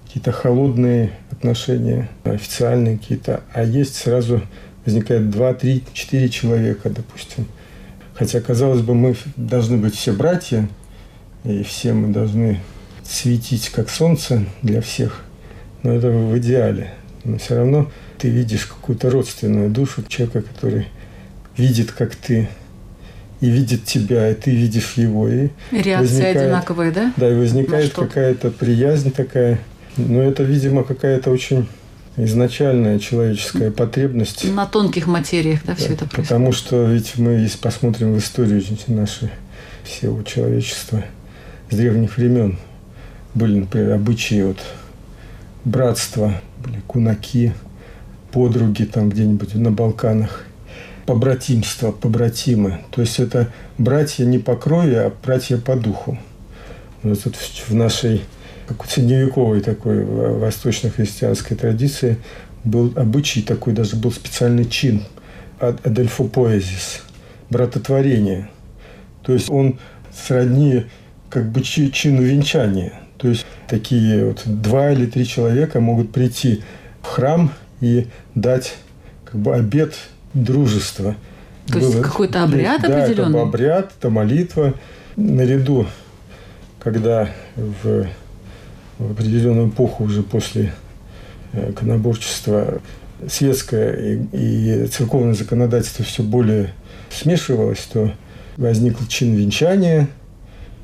какие-то 0.04 0.30
холодные 0.30 1.12
отношения, 1.30 2.10
официальные 2.24 2.98
какие-то, 2.98 3.42
а 3.54 3.64
есть 3.64 3.96
сразу 3.96 4.42
возникает 4.84 5.30
два, 5.30 5.54
три, 5.54 5.82
четыре 5.92 6.28
человека, 6.28 6.90
допустим. 6.90 7.46
Хотя, 8.14 8.40
казалось 8.40 8.80
бы, 8.80 8.94
мы 8.94 9.16
должны 9.36 9.76
быть 9.76 9.94
все 9.94 10.12
братья, 10.12 10.68
и 11.44 11.62
все 11.62 11.92
мы 11.92 12.12
должны 12.12 12.60
светить 13.02 13.70
как 13.70 13.90
солнце 13.90 14.44
для 14.62 14.80
всех, 14.80 15.24
но 15.82 15.92
это 15.92 16.08
в 16.10 16.36
идеале. 16.38 16.94
Но 17.24 17.38
все 17.38 17.56
равно 17.56 17.90
ты 18.18 18.28
видишь 18.28 18.66
какую-то 18.66 19.10
родственную 19.10 19.70
душу 19.70 20.04
человека, 20.06 20.42
который 20.42 20.88
видит, 21.56 21.92
как 21.92 22.14
ты, 22.14 22.48
и 23.40 23.50
видит 23.50 23.84
тебя, 23.84 24.30
и 24.30 24.34
ты 24.34 24.50
видишь 24.50 24.94
его, 24.96 25.28
и 25.28 25.48
И 25.70 25.82
Реакции 25.82 26.24
одинаковые, 26.24 26.92
да? 26.92 27.12
да, 27.16 27.30
и 27.30 27.34
возникает 27.34 27.92
какая-то 27.92 28.50
приязнь 28.50 29.10
такая. 29.10 29.58
Но 29.96 30.22
это, 30.22 30.42
видимо, 30.42 30.82
какая-то 30.84 31.30
очень 31.30 31.68
изначальная 32.16 32.98
человеческая 32.98 33.70
потребность. 33.70 34.44
На 34.44 34.66
тонких 34.66 35.06
материях, 35.06 35.60
да, 35.64 35.74
все 35.74 35.88
Да, 35.88 35.94
это 35.94 36.04
происходит. 36.04 36.28
Потому 36.28 36.52
что 36.52 36.84
ведь 36.84 37.18
мы, 37.18 37.32
если 37.32 37.58
посмотрим 37.58 38.14
в 38.14 38.18
историю 38.18 38.62
нашей 38.88 39.30
всего 39.84 40.22
человечества 40.22 41.04
с 41.70 41.76
древних 41.76 42.16
времен, 42.16 42.58
были, 43.34 43.60
например, 43.60 43.92
обычаи 43.92 44.42
вот 44.42 44.58
братства, 45.64 46.40
были 46.64 46.80
кунаки, 46.86 47.52
подруги 48.30 48.84
там 48.84 49.10
где-нибудь 49.10 49.54
на 49.54 49.70
Балканах, 49.70 50.44
побратимство, 51.06 51.90
побратимы. 51.92 52.80
То 52.90 53.00
есть 53.00 53.18
это 53.18 53.52
братья 53.78 54.24
не 54.24 54.38
по 54.38 54.56
крови, 54.56 54.94
а 54.94 55.12
братья 55.24 55.58
по 55.58 55.76
духу. 55.76 56.18
Вот 57.02 57.18
в 57.68 57.74
нашей 57.74 58.22
средневековой 58.88 59.60
такой 59.60 60.04
в- 60.04 60.38
восточно-христианской 60.40 61.56
традиции 61.56 62.16
был 62.64 62.92
обычай 62.96 63.42
такой, 63.42 63.72
даже 63.74 63.96
был 63.96 64.10
специальный 64.12 64.64
чин 64.64 65.02
адельфопоэзис, 65.58 67.02
братотворение. 67.50 68.48
То 69.22 69.32
есть 69.32 69.50
он 69.50 69.78
сродни 70.12 70.84
как 71.30 71.50
бы 71.50 71.62
чи- 71.62 71.92
чину 71.92 72.22
венчания. 72.22 72.92
То 73.18 73.28
есть 73.28 73.46
такие 73.68 74.26
вот 74.26 74.42
два 74.44 74.92
или 74.92 75.06
три 75.06 75.26
человека 75.26 75.80
могут 75.80 76.12
прийти 76.12 76.62
в 77.02 77.06
храм 77.06 77.50
и 77.80 78.06
дать 78.34 78.74
как 79.24 79.36
бы 79.40 79.54
обет 79.54 79.94
дружества. 80.34 81.16
То 81.66 81.78
есть 81.78 82.00
какой-то 82.02 82.42
обряд 82.44 82.82
да, 82.82 82.88
это 82.88 83.04
определенный? 83.04 83.42
обряд, 83.42 83.92
это 83.98 84.10
молитва. 84.10 84.74
Наряду, 85.16 85.86
когда 86.82 87.28
в, 87.56 88.06
в 88.98 89.12
определенную 89.12 89.68
эпоху 89.68 90.04
уже 90.04 90.22
после 90.22 90.72
э, 91.52 91.70
иконоборчества 91.70 92.80
светское 93.28 93.92
и, 93.92 94.18
и 94.32 94.86
церковное 94.86 95.34
законодательство 95.34 96.04
все 96.04 96.22
более 96.22 96.72
смешивалось, 97.10 97.88
то 97.92 98.12
возник 98.56 98.96
чин 99.08 99.34
венчания, 99.34 100.08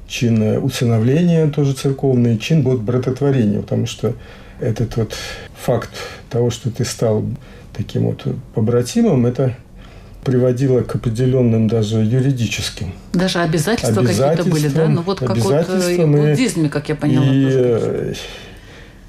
чин 0.09 0.43
э, 0.43 0.59
усыновления 0.59 1.49
тоже 1.49 1.73
церковный, 1.73 2.39
чин 2.39 2.63
вот 2.63 2.81
братотворения, 2.81 3.61
потому 3.61 3.87
что 3.87 4.15
этот 4.61 4.97
вот 4.97 5.15
факт 5.55 5.91
того, 6.29 6.51
что 6.51 6.71
ты 6.71 6.85
стал 6.85 7.25
таким 7.73 8.07
вот 8.07 8.27
побратимом, 8.55 9.27
это 9.27 9.57
приводило 10.25 10.83
к 10.83 10.95
определенным 10.97 11.67
даже 11.69 11.99
юридическим 11.99 12.93
Даже 13.13 13.39
обязательства 13.41 14.03
какие-то 14.05 14.45
были, 14.45 14.69
да? 14.69 14.89
Ну 14.89 15.03
вот 15.03 15.21
как 15.21 15.37
вот 15.39 15.53
э, 15.53 15.57
и 15.57 15.59
обязательствам 15.59 16.13
в 16.13 16.17
и- 16.17 16.31
буддизме, 16.31 16.69
как 16.69 16.89
я 16.89 16.95
поняла. 16.95 17.25
и, 17.27 17.43
тоже. 17.45 17.59
э, 17.59 18.15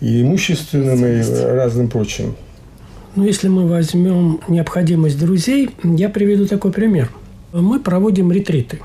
и 0.01 0.22
имущественным, 0.22 1.06
и 1.06 1.22
разным 1.53 1.89
прочим. 1.89 2.36
Ну, 3.15 3.25
если 3.25 3.50
мы 3.50 3.68
возьмем 3.68 4.39
необходимость 4.48 5.20
друзей, 5.20 5.70
я 5.84 6.08
приведу 6.10 6.46
такой 6.48 6.72
пример. 6.72 7.10
Мы 7.51 7.80
проводим 7.82 8.32
ретриты, 8.32 8.80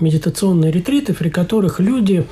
медитационные 0.00 0.70
ретриты, 0.70 1.14
при 1.14 1.28
которых 1.28 1.80
люди 1.80 2.26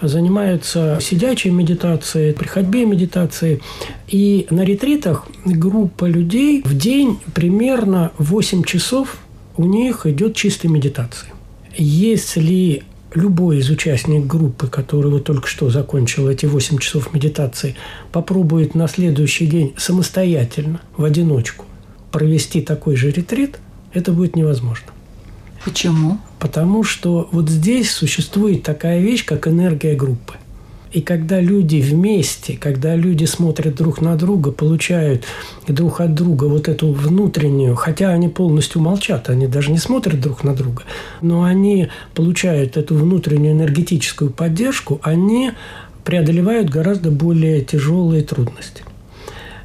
занимаются 0.00 0.98
сидячей 1.00 1.50
медитацией, 1.50 2.32
при 2.32 2.46
ходьбе 2.46 2.86
медитацией. 2.86 3.60
И 4.06 4.46
на 4.50 4.64
ретритах 4.64 5.26
группа 5.44 6.04
людей 6.04 6.62
в 6.64 6.76
день 6.76 7.18
примерно 7.34 8.12
8 8.18 8.62
часов 8.62 9.18
у 9.56 9.64
них 9.64 10.06
идет 10.06 10.36
чистой 10.36 10.68
медитации. 10.68 11.28
Если 11.76 12.84
любой 13.14 13.58
из 13.58 13.70
участников 13.70 14.26
группы, 14.26 14.68
который 14.68 15.10
вот 15.10 15.24
только 15.24 15.48
что 15.48 15.70
закончил 15.70 16.28
эти 16.28 16.46
8 16.46 16.78
часов 16.78 17.12
медитации, 17.14 17.74
попробует 18.12 18.74
на 18.74 18.86
следующий 18.88 19.46
день 19.46 19.74
самостоятельно, 19.76 20.80
в 20.96 21.04
одиночку, 21.04 21.64
провести 22.12 22.60
такой 22.60 22.96
же 22.96 23.10
ретрит, 23.10 23.58
это 23.92 24.12
будет 24.12 24.36
невозможно. 24.36 24.86
Почему? 25.64 26.18
Потому 26.38 26.84
что 26.84 27.28
вот 27.32 27.48
здесь 27.48 27.90
существует 27.90 28.62
такая 28.62 29.00
вещь, 29.00 29.24
как 29.24 29.48
энергия 29.48 29.94
группы. 29.94 30.34
И 30.90 31.02
когда 31.02 31.38
люди 31.40 31.76
вместе, 31.76 32.56
когда 32.58 32.96
люди 32.96 33.26
смотрят 33.26 33.74
друг 33.74 34.00
на 34.00 34.16
друга, 34.16 34.52
получают 34.52 35.24
друг 35.66 36.00
от 36.00 36.14
друга 36.14 36.46
вот 36.46 36.66
эту 36.66 36.92
внутреннюю, 36.92 37.74
хотя 37.74 38.08
они 38.08 38.28
полностью 38.28 38.80
молчат, 38.80 39.28
они 39.28 39.46
даже 39.46 39.70
не 39.70 39.78
смотрят 39.78 40.18
друг 40.18 40.44
на 40.44 40.54
друга, 40.54 40.84
но 41.20 41.42
они 41.42 41.88
получают 42.14 42.78
эту 42.78 42.94
внутреннюю 42.94 43.52
энергетическую 43.52 44.30
поддержку, 44.30 44.98
они 45.02 45.52
преодолевают 46.04 46.70
гораздо 46.70 47.10
более 47.10 47.60
тяжелые 47.60 48.22
трудности. 48.22 48.82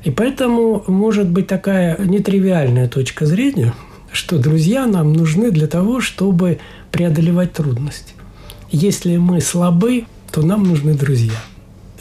И 0.04 0.12
поэтому 0.12 0.84
может 0.88 1.30
быть 1.30 1.48
такая 1.48 1.98
нетривиальная 1.98 2.90
точка 2.90 3.26
зрения, 3.26 3.74
что 4.14 4.38
друзья 4.38 4.86
нам 4.86 5.12
нужны 5.12 5.52
для 5.52 5.68
того, 5.68 6.00
чтобы 6.00 6.60
преодолевать 6.92 7.54
трудности. 7.54 8.14
Если 8.72 9.18
мы 9.18 9.42
слабы, 9.42 10.06
то 10.32 10.42
нам 10.42 10.64
нужны 10.64 10.94
друзья. 10.94 11.38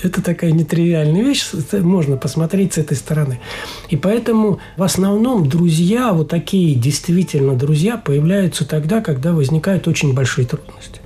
Это 0.02 0.20
такая 0.20 0.50
нетривиальная 0.50 1.22
вещь, 1.22 1.44
можно 1.72 2.16
посмотреть 2.16 2.74
с 2.74 2.78
этой 2.78 2.96
стороны. 2.96 3.40
И 3.88 3.96
поэтому 3.96 4.58
в 4.76 4.82
основном 4.82 5.48
друзья, 5.48 6.12
вот 6.12 6.28
такие 6.28 6.74
действительно 6.74 7.54
друзья, 7.54 7.96
появляются 7.96 8.66
тогда, 8.66 9.00
когда 9.00 9.32
возникают 9.32 9.86
очень 9.86 10.12
большие 10.12 10.46
трудности. 10.46 11.00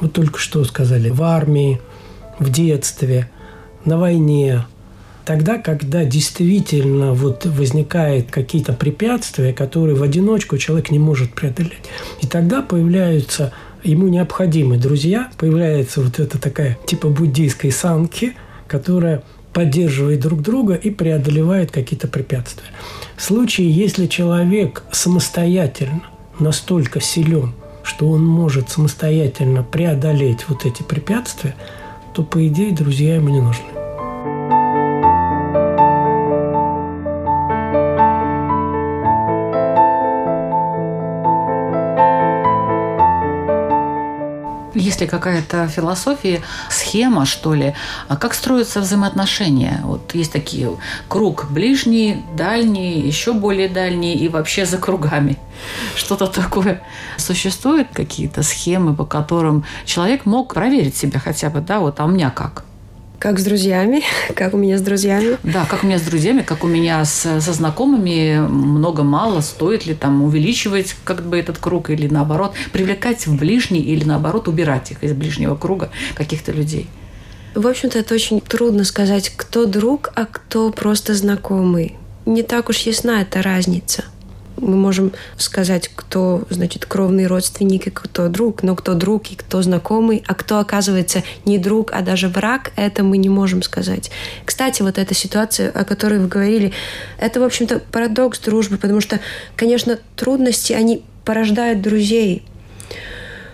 Вот 0.00 0.12
только 0.12 0.38
что 0.38 0.64
сказали, 0.64 1.10
в 1.10 1.22
армии, 1.22 1.80
в 2.38 2.50
детстве, 2.50 3.30
на 3.84 3.98
войне, 3.98 4.64
тогда, 5.28 5.58
когда 5.58 6.06
действительно 6.06 7.12
вот 7.12 7.44
возникают 7.44 8.30
какие-то 8.30 8.72
препятствия, 8.72 9.52
которые 9.52 9.94
в 9.94 10.02
одиночку 10.02 10.56
человек 10.56 10.90
не 10.90 10.98
может 10.98 11.34
преодолеть. 11.34 11.84
И 12.22 12.26
тогда 12.26 12.62
появляются 12.62 13.52
ему 13.84 14.08
необходимые 14.08 14.80
друзья, 14.80 15.30
появляется 15.36 16.00
вот 16.00 16.18
эта 16.18 16.40
такая 16.40 16.78
типа 16.86 17.10
буддийской 17.10 17.70
санки, 17.72 18.36
которая 18.68 19.22
поддерживает 19.52 20.20
друг 20.20 20.40
друга 20.40 20.72
и 20.76 20.88
преодолевает 20.88 21.72
какие-то 21.72 22.08
препятствия. 22.08 22.70
В 23.14 23.22
случае, 23.22 23.70
если 23.70 24.06
человек 24.06 24.82
самостоятельно 24.92 26.04
настолько 26.38 27.02
силен, 27.02 27.52
что 27.82 28.08
он 28.08 28.24
может 28.24 28.70
самостоятельно 28.70 29.62
преодолеть 29.62 30.46
вот 30.48 30.64
эти 30.64 30.82
препятствия, 30.82 31.54
то, 32.14 32.22
по 32.22 32.48
идее, 32.48 32.74
друзья 32.74 33.16
ему 33.16 33.28
не 33.28 33.42
нужны. 33.42 33.77
Есть 44.98 45.00
ли 45.00 45.06
какая-то 45.06 45.68
философия, 45.68 46.42
схема, 46.70 47.24
что 47.24 47.54
ли? 47.54 47.74
А 48.08 48.16
как 48.16 48.34
строятся 48.34 48.80
взаимоотношения? 48.80 49.80
Вот 49.84 50.14
есть 50.14 50.32
такие 50.32 50.76
круг 51.08 51.46
ближний, 51.50 52.24
дальний, 52.36 53.00
еще 53.00 53.32
более 53.32 53.68
дальний 53.68 54.14
и 54.14 54.28
вообще 54.28 54.66
за 54.66 54.78
кругами. 54.78 55.36
Что-то 55.96 56.26
такое. 56.26 56.82
Существуют 57.16 57.88
какие-то 57.92 58.42
схемы, 58.42 58.94
по 58.94 59.04
которым 59.04 59.64
человек 59.84 60.26
мог 60.26 60.54
проверить 60.54 60.96
себя 60.96 61.20
хотя 61.20 61.48
бы, 61.48 61.60
да, 61.60 61.78
вот, 61.78 62.00
а 62.00 62.04
у 62.04 62.08
меня 62.08 62.30
как? 62.30 62.64
Как 63.18 63.40
с 63.40 63.44
друзьями, 63.44 64.02
как 64.34 64.54
у 64.54 64.56
меня 64.56 64.78
с 64.78 64.80
друзьями. 64.80 65.38
Да, 65.42 65.66
как 65.66 65.82
у 65.82 65.86
меня 65.86 65.98
с 65.98 66.02
друзьями, 66.02 66.42
как 66.42 66.62
у 66.64 66.68
меня 66.68 67.04
с, 67.04 67.40
со 67.40 67.52
знакомыми, 67.52 68.38
много-мало, 68.38 69.40
стоит 69.40 69.86
ли 69.86 69.94
там 69.94 70.22
увеличивать 70.22 70.94
как 71.04 71.22
бы 71.22 71.38
этот 71.38 71.58
круг 71.58 71.90
или 71.90 72.06
наоборот, 72.06 72.54
привлекать 72.72 73.26
в 73.26 73.36
ближний 73.36 73.80
или 73.80 74.04
наоборот 74.04 74.46
убирать 74.46 74.92
их 74.92 75.02
из 75.02 75.12
ближнего 75.12 75.56
круга 75.56 75.90
каких-то 76.14 76.52
людей. 76.52 76.88
В 77.54 77.66
общем-то, 77.66 77.98
это 77.98 78.14
очень 78.14 78.40
трудно 78.40 78.84
сказать, 78.84 79.32
кто 79.34 79.66
друг, 79.66 80.12
а 80.14 80.26
кто 80.26 80.70
просто 80.70 81.14
знакомый. 81.14 81.96
Не 82.24 82.42
так 82.42 82.68
уж 82.68 82.78
ясна 82.80 83.22
эта 83.22 83.42
разница– 83.42 84.04
мы 84.60 84.76
можем 84.76 85.12
сказать, 85.36 85.90
кто, 85.94 86.42
значит, 86.50 86.86
кровный 86.86 87.26
родственник 87.26 87.86
и 87.86 87.90
кто 87.90 88.28
друг, 88.28 88.62
но 88.62 88.74
кто 88.76 88.94
друг 88.94 89.30
и 89.30 89.36
кто 89.36 89.62
знакомый, 89.62 90.22
а 90.26 90.34
кто, 90.34 90.58
оказывается, 90.58 91.22
не 91.44 91.58
друг, 91.58 91.92
а 91.92 92.02
даже 92.02 92.28
враг, 92.28 92.72
это 92.76 93.02
мы 93.02 93.18
не 93.18 93.28
можем 93.28 93.62
сказать. 93.62 94.10
Кстати, 94.44 94.82
вот 94.82 94.98
эта 94.98 95.14
ситуация, 95.14 95.70
о 95.70 95.84
которой 95.84 96.18
вы 96.18 96.28
говорили, 96.28 96.72
это, 97.18 97.40
в 97.40 97.44
общем-то, 97.44 97.80
парадокс 97.90 98.38
дружбы, 98.40 98.76
потому 98.76 99.00
что, 99.00 99.20
конечно, 99.56 99.98
трудности, 100.16 100.72
они 100.72 101.04
порождают 101.24 101.80
друзей, 101.80 102.42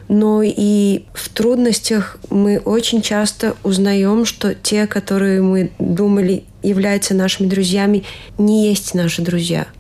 но 0.08 0.42
и 0.44 1.04
в 1.14 1.28
трудностях 1.30 2.18
мы 2.30 2.58
очень 2.58 3.00
часто 3.00 3.56
узнаем, 3.62 4.26
что 4.26 4.54
те, 4.54 4.87
которые 4.87 5.40
мы 5.40 5.70
думали 5.78 6.44
являются 6.62 7.14
нашими 7.14 7.46
друзьями, 7.46 8.04
не 8.38 8.68
есть 8.68 8.94
наши 8.94 9.23
друзья– 9.23 9.66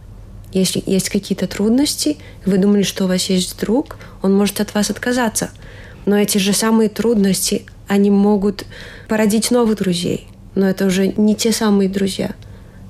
если 0.54 0.82
есть 0.86 1.10
какие-то 1.10 1.48
трудности, 1.48 2.16
вы 2.46 2.58
думали, 2.58 2.84
что 2.84 3.04
у 3.04 3.08
вас 3.08 3.28
есть 3.28 3.58
друг, 3.58 3.98
он 4.22 4.34
может 4.34 4.60
от 4.60 4.72
вас 4.72 4.88
отказаться. 4.88 5.50
Но 6.06 6.16
эти 6.16 6.38
же 6.38 6.52
самые 6.52 6.88
трудности, 6.88 7.66
они 7.88 8.10
могут 8.10 8.64
породить 9.08 9.50
новых 9.50 9.78
друзей. 9.78 10.28
Но 10.54 10.68
это 10.68 10.86
уже 10.86 11.08
не 11.08 11.34
те 11.34 11.50
самые 11.50 11.88
друзья. 11.88 12.30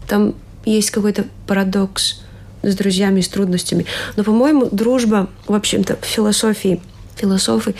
Там 0.06 0.34
есть 0.66 0.90
какой-то 0.90 1.24
парадокс 1.46 2.20
с 2.62 2.76
друзьями, 2.76 3.22
с 3.22 3.28
трудностями. 3.28 3.86
Но, 4.16 4.24
по-моему, 4.24 4.68
дружба, 4.70 5.30
в 5.46 5.54
общем-то, 5.54 5.96
в 5.96 6.04
философии, 6.04 6.82
философы 7.16 7.74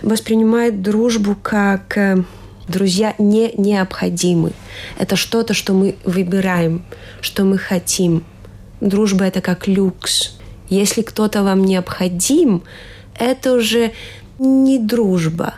воспринимают 0.00 0.80
дружбу 0.80 1.36
как 1.42 1.98
э, 1.98 2.22
друзья 2.68 3.14
не 3.18 3.52
необходимы. 3.58 4.52
Это 4.98 5.16
что-то, 5.16 5.52
что 5.52 5.74
мы 5.74 5.96
выбираем, 6.04 6.86
что 7.20 7.44
мы 7.44 7.58
хотим– 7.58 8.24
дружба 8.80 9.24
это 9.24 9.40
как 9.40 9.68
люкс. 9.68 10.36
Если 10.68 11.02
кто-то 11.02 11.42
вам 11.42 11.64
необходим, 11.64 12.62
это 13.18 13.54
уже 13.54 13.92
не 14.38 14.78
дружба. 14.78 15.54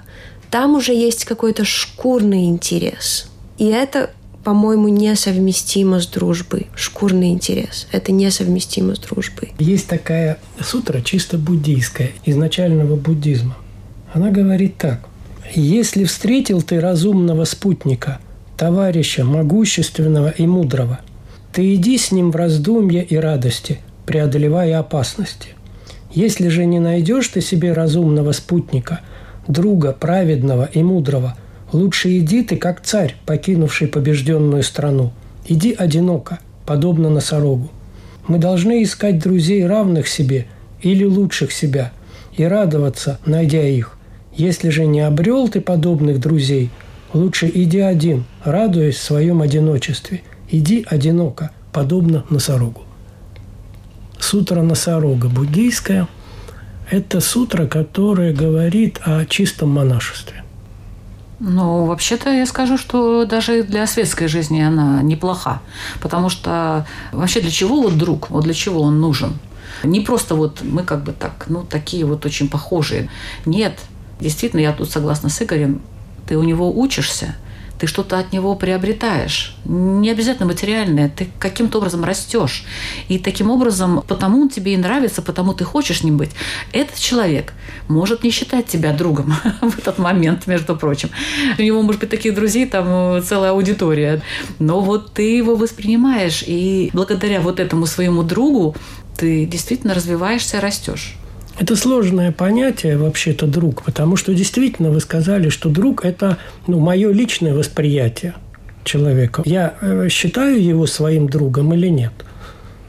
Там 0.50 0.74
уже 0.74 0.92
есть 0.92 1.24
какой-то 1.24 1.64
шкурный 1.64 2.46
интерес. 2.46 3.28
И 3.58 3.66
это, 3.66 4.10
по-моему, 4.42 4.88
несовместимо 4.88 6.00
с 6.00 6.06
дружбой. 6.06 6.66
Шкурный 6.74 7.30
интерес. 7.30 7.86
Это 7.92 8.10
несовместимо 8.12 8.94
с 8.94 8.98
дружбой. 8.98 9.52
Есть 9.58 9.86
такая 9.86 10.38
сутра 10.60 11.00
чисто 11.00 11.38
буддийская, 11.38 12.10
изначального 12.24 12.96
буддизма. 12.96 13.56
Она 14.12 14.30
говорит 14.30 14.76
так. 14.76 15.00
Если 15.54 16.04
встретил 16.04 16.62
ты 16.62 16.80
разумного 16.80 17.44
спутника, 17.44 18.18
товарища 18.56 19.24
могущественного 19.24 20.30
и 20.30 20.46
мудрого– 20.46 21.00
ты 21.52 21.74
иди 21.74 21.98
с 21.98 22.10
ним 22.10 22.30
в 22.30 22.36
раздумье 22.36 23.04
и 23.04 23.16
радости, 23.16 23.80
преодолевая 24.06 24.78
опасности. 24.78 25.50
Если 26.10 26.48
же 26.48 26.64
не 26.64 26.80
найдешь 26.80 27.28
ты 27.28 27.42
себе 27.42 27.74
разумного 27.74 28.32
спутника, 28.32 29.00
друга 29.46 29.92
праведного 29.92 30.64
и 30.72 30.82
мудрого, 30.82 31.36
лучше 31.70 32.18
иди 32.18 32.42
ты, 32.42 32.56
как 32.56 32.80
царь, 32.80 33.16
покинувший 33.26 33.88
побежденную 33.88 34.62
страну. 34.62 35.12
Иди 35.46 35.74
одиноко, 35.74 36.38
подобно 36.64 37.10
носорогу. 37.10 37.70
Мы 38.26 38.38
должны 38.38 38.82
искать 38.82 39.18
друзей, 39.18 39.66
равных 39.66 40.08
себе 40.08 40.46
или 40.80 41.04
лучших 41.04 41.52
себя, 41.52 41.92
и 42.34 42.44
радоваться, 42.44 43.18
найдя 43.26 43.66
их. 43.66 43.98
Если 44.34 44.70
же 44.70 44.86
не 44.86 45.00
обрел 45.00 45.48
ты 45.48 45.60
подобных 45.60 46.18
друзей, 46.18 46.70
лучше 47.12 47.50
иди 47.52 47.80
один, 47.80 48.24
радуясь 48.42 48.96
в 48.96 49.02
своем 49.02 49.42
одиночестве– 49.42 50.22
Иди 50.52 50.84
одиноко, 50.86 51.50
подобно 51.72 52.26
носорогу. 52.28 52.82
Сутра 54.20 54.60
носорога 54.60 55.30
буддийская– 55.30 56.06
это 56.90 57.22
сутра, 57.22 57.66
которая 57.66 58.34
говорит 58.34 59.00
о 59.02 59.24
чистом 59.24 59.70
монашестве. 59.70 60.44
Ну, 61.40 61.86
вообще-то 61.86 62.30
я 62.30 62.44
скажу, 62.44 62.76
что 62.76 63.24
даже 63.24 63.62
для 63.62 63.86
светской 63.86 64.28
жизни 64.28 64.60
она 64.60 65.00
неплоха. 65.00 65.62
Потому 66.02 66.28
что 66.28 66.86
вообще 67.12 67.40
для 67.40 67.50
чего 67.50 67.80
вот 67.80 67.96
друг? 67.96 68.28
Вот 68.28 68.44
для 68.44 68.52
чего 68.52 68.82
он 68.82 69.00
нужен? 69.00 69.38
Не 69.84 70.00
просто 70.00 70.34
вот 70.34 70.60
мы 70.62 70.82
как 70.82 71.02
бы 71.02 71.12
так, 71.12 71.46
ну, 71.48 71.64
такие 71.64 72.04
вот 72.04 72.26
очень 72.26 72.50
похожие. 72.50 73.08
Нет, 73.46 73.80
действительно, 74.20 74.60
я 74.60 74.74
тут 74.74 74.90
согласна 74.90 75.30
с 75.30 75.40
Игорем, 75.40 75.80
ты 76.28 76.36
у 76.36 76.42
него 76.42 76.70
учишься– 76.78 77.36
ты 77.82 77.88
что-то 77.88 78.20
от 78.20 78.32
него 78.32 78.54
приобретаешь. 78.54 79.56
Не 79.64 80.12
обязательно 80.12 80.46
материальное, 80.46 81.08
ты 81.08 81.26
каким-то 81.40 81.78
образом 81.78 82.04
растешь. 82.04 82.64
И 83.08 83.18
таким 83.18 83.50
образом, 83.50 84.04
потому 84.06 84.42
он 84.42 84.48
тебе 84.48 84.74
и 84.74 84.76
нравится, 84.76 85.20
потому 85.20 85.52
ты 85.52 85.64
хочешь 85.64 86.04
ним 86.04 86.16
быть. 86.16 86.30
Этот 86.72 86.96
человек 86.96 87.54
может 87.88 88.22
не 88.22 88.30
считать 88.30 88.66
тебя 88.66 88.92
другом 88.92 89.34
в 89.60 89.76
этот 89.76 89.98
момент, 89.98 90.46
между 90.46 90.76
прочим. 90.76 91.10
У 91.58 91.62
него, 91.62 91.82
может 91.82 92.00
быть, 92.00 92.10
таких 92.10 92.36
друзей 92.36 92.66
там 92.66 93.20
целая 93.20 93.50
аудитория. 93.50 94.22
Но 94.60 94.80
вот 94.80 95.12
ты 95.12 95.36
его 95.36 95.56
воспринимаешь, 95.56 96.44
и 96.46 96.90
благодаря 96.92 97.40
вот 97.40 97.58
этому 97.58 97.86
своему 97.86 98.22
другу 98.22 98.76
ты 99.16 99.44
действительно 99.44 99.94
развиваешься, 99.94 100.60
растешь. 100.60 101.16
Это 101.58 101.76
сложное 101.76 102.32
понятие 102.32 102.96
вообще-то 102.96 103.46
друг, 103.46 103.82
потому 103.82 104.16
что 104.16 104.34
действительно 104.34 104.90
вы 104.90 105.00
сказали, 105.00 105.48
что 105.48 105.68
друг– 105.68 106.04
это 106.04 106.38
ну, 106.66 106.80
мое 106.80 107.12
личное 107.12 107.54
восприятие 107.54 108.34
человека. 108.84 109.42
Я 109.44 109.74
э, 109.80 110.08
считаю 110.08 110.62
его 110.62 110.86
своим 110.86 111.28
другом 111.28 111.74
или 111.74 111.88
нет. 111.88 112.12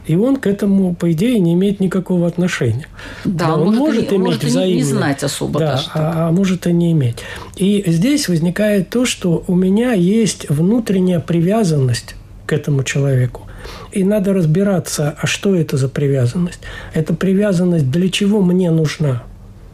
И 0.06 0.16
он 0.16 0.36
к 0.36 0.48
этому, 0.48 0.94
по 0.96 1.12
идее, 1.12 1.40
не 1.40 1.54
имеет 1.54 1.80
никакого 1.80 2.28
отношения. 2.28 2.88
Да, 3.24 3.48
да 3.48 3.56
он, 3.56 3.70
он 3.70 3.76
может, 3.76 3.96
может 3.96 4.12
иметь 4.12 4.20
может 4.20 4.44
взаимное. 4.44 4.76
не 4.76 4.84
знать 4.84 5.24
особо 5.24 5.60
да, 5.60 5.72
даже. 5.72 5.90
А, 5.94 6.28
а 6.28 6.32
может 6.32 6.68
и 6.68 6.74
не 6.74 6.92
иметь. 6.92 7.18
И 7.56 7.84
здесь 7.88 8.28
возникает 8.28 8.90
то, 8.90 9.06
что 9.06 9.44
у 9.48 9.56
меня 9.56 9.94
есть 9.94 10.50
внутренняя 10.50 11.20
привязанность 11.20 12.16
к 12.46 12.52
этому 12.52 12.84
человеку. 12.84 13.48
И 13.92 14.04
надо 14.04 14.34
разбираться, 14.34 15.16
а 15.20 15.28
что 15.28 15.56
это 15.56 15.78
за 15.78 15.90
привязанность. 15.90 16.60
Эта 16.94 17.14
привязанность 17.14 17.90
для 17.92 18.10
чего 18.10 18.42
мне 18.42 18.72
нужна? 18.72 19.24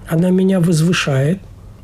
Она 0.07 0.29
меня 0.29 0.59
возвышает 0.59 1.39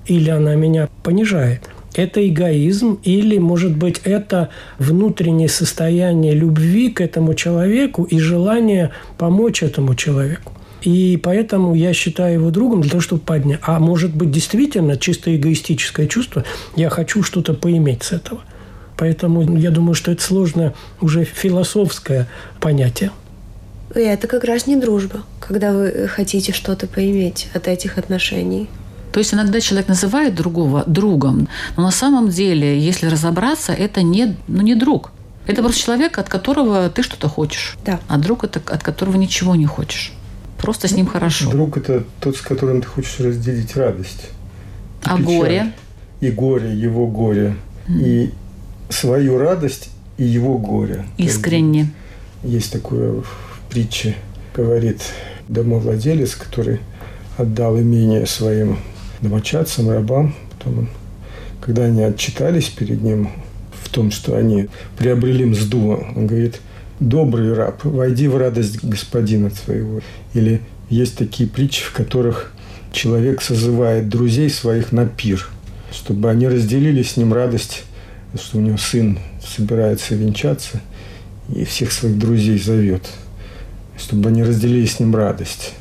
или 0.06 0.30
она 0.30 0.56
меня 0.56 0.90
понижает? 1.04 1.62
Это 1.96 2.28
эгоизм 2.28 3.00
или, 3.04 3.38
может 3.38 3.76
быть, 3.78 4.02
это 4.04 4.50
внутреннее 4.80 5.48
состояние 5.48 6.34
любви 6.34 6.90
к 6.90 7.00
этому 7.00 7.34
человеку 7.36 8.04
и 8.04 8.20
желание 8.20 8.92
помочь 9.18 9.64
этому 9.64 9.96
человеку. 9.96 10.52
И 10.82 11.18
поэтому 11.24 11.74
я 11.74 11.94
считаю 11.94 12.34
его 12.34 12.52
другом 12.52 12.82
для 12.82 12.92
того, 12.92 13.02
чтобы 13.02 13.22
поднять. 13.22 13.60
А 13.64 13.80
может 13.80 14.14
быть, 14.14 14.30
действительно, 14.30 14.98
чисто 14.98 15.36
эгоистическое 15.36 16.08
чувство, 16.08 16.44
я 16.76 16.90
хочу 16.90 17.24
что-то 17.24 17.54
поиметь 17.54 18.04
с 18.04 18.12
этого– 18.12 18.42
Поэтому 18.98 19.58
я 19.58 19.72
думаю, 19.72 19.94
что 19.94 20.12
это 20.12 20.22
сложное 20.22 20.74
уже 21.02 21.24
философское 21.26 22.28
понятие. 22.60 23.12
И 23.94 24.00
это 24.00 24.28
как 24.28 24.44
раз 24.44 24.68
не 24.68 24.76
дружба, 24.76 25.22
когда 25.40 25.72
вы 25.74 26.08
хотите 26.08 26.54
что-то 26.54 26.88
поиметь 26.88 27.50
от 27.54 27.68
этих 27.68 27.98
отношений. 27.98 28.70
То 29.12 29.20
есть 29.20 29.34
иногда 29.34 29.62
человек 29.62 29.88
называет 29.88 30.36
другого 30.36 30.84
другом, 30.88 31.48
но 31.78 31.84
на 31.84 31.92
самом 31.92 32.30
деле, 32.30 32.78
если 32.78 33.08
разобраться, 33.08 33.72
это 33.72 34.02
не, 34.02 34.36
ну, 34.48 34.62
не 34.62 34.76
друг. 34.76 35.12
Это 35.48 35.62
просто 35.62 35.82
человек, 35.82 36.18
от 36.18 36.28
которого 36.28 36.90
ты 36.90 37.04
что-то 37.04 37.30
хочешь. 37.30 37.78
Да. 37.86 38.00
А 38.08 38.18
друг 38.18 38.44
это 38.44 38.62
от 38.66 38.84
которого 38.84 39.16
ничего 39.16 39.56
не 39.56 39.66
хочешь. 39.66 40.12
Просто 40.58 40.88
с 40.88 40.92
ним 40.92 41.06
хорошо. 41.06 41.50
Друг 41.52 41.78
это 41.78 42.04
тот, 42.20 42.36
с 42.36 42.42
которым 42.42 42.82
ты 42.82 42.88
хочешь 42.88 43.20
разделить 43.20 43.78
радость. 43.78 44.30
А 45.04 45.18
печаль, 45.18 45.24
горе? 45.24 45.72
И 46.20 46.32
горе, 46.32 46.74
его 46.74 47.08
горе. 47.08 47.56
Mm. 47.88 48.04
И 48.04 48.34
свою 48.90 49.38
радость 49.38 49.90
и 50.18 50.24
его 50.24 50.58
горе. 50.58 51.06
Искренне. 51.18 51.92
Есть 52.44 52.72
такое 52.72 53.22
в 53.22 53.26
притче, 53.70 54.16
говорит 54.56 55.02
домовладелец, 55.48 56.36
который 56.36 56.80
отдал 57.38 57.80
имение 57.80 58.26
своим 58.26 58.78
домочадцам, 59.22 59.90
рабам. 59.90 60.36
Потом 60.52 60.80
он, 60.80 60.90
когда 61.62 61.86
они 61.86 62.04
отчитались 62.04 62.70
перед 62.70 63.02
ним 63.02 63.30
в 63.84 63.90
том, 63.90 64.12
что 64.12 64.36
они 64.36 64.68
приобрели 64.98 65.46
мзду, 65.46 66.04
он 66.16 66.28
говорит, 66.28 66.62
добрый 67.00 67.54
раб, 67.54 67.84
войди 67.84 68.28
в 68.28 68.38
радость 68.38 68.84
господина 68.84 69.50
твоего. 69.50 70.02
Или 70.34 70.62
есть 70.90 71.18
такие 71.18 71.50
притчи, 71.50 71.84
в 71.84 71.92
которых 71.92 72.54
человек 72.92 73.42
созывает 73.42 74.08
друзей 74.10 74.50
своих 74.50 74.92
на 74.92 75.06
пир, 75.06 75.50
чтобы 75.92 76.30
они 76.30 76.48
разделили 76.48 77.04
с 77.04 77.18
ним 77.18 77.34
радость, 77.34 77.84
что 78.38 78.58
у 78.58 78.62
него 78.62 78.78
сын 78.78 79.18
собирается 79.46 80.16
венчаться, 80.16 80.82
и 81.54 81.64
всех 81.66 81.92
своих 81.92 82.18
друзей 82.18 82.58
зовет, 82.60 83.04
чтобы 83.98 84.30
они 84.30 84.44
разделили 84.44 84.86
с 84.86 85.00
ним 85.00 85.16
радость. 85.16 85.74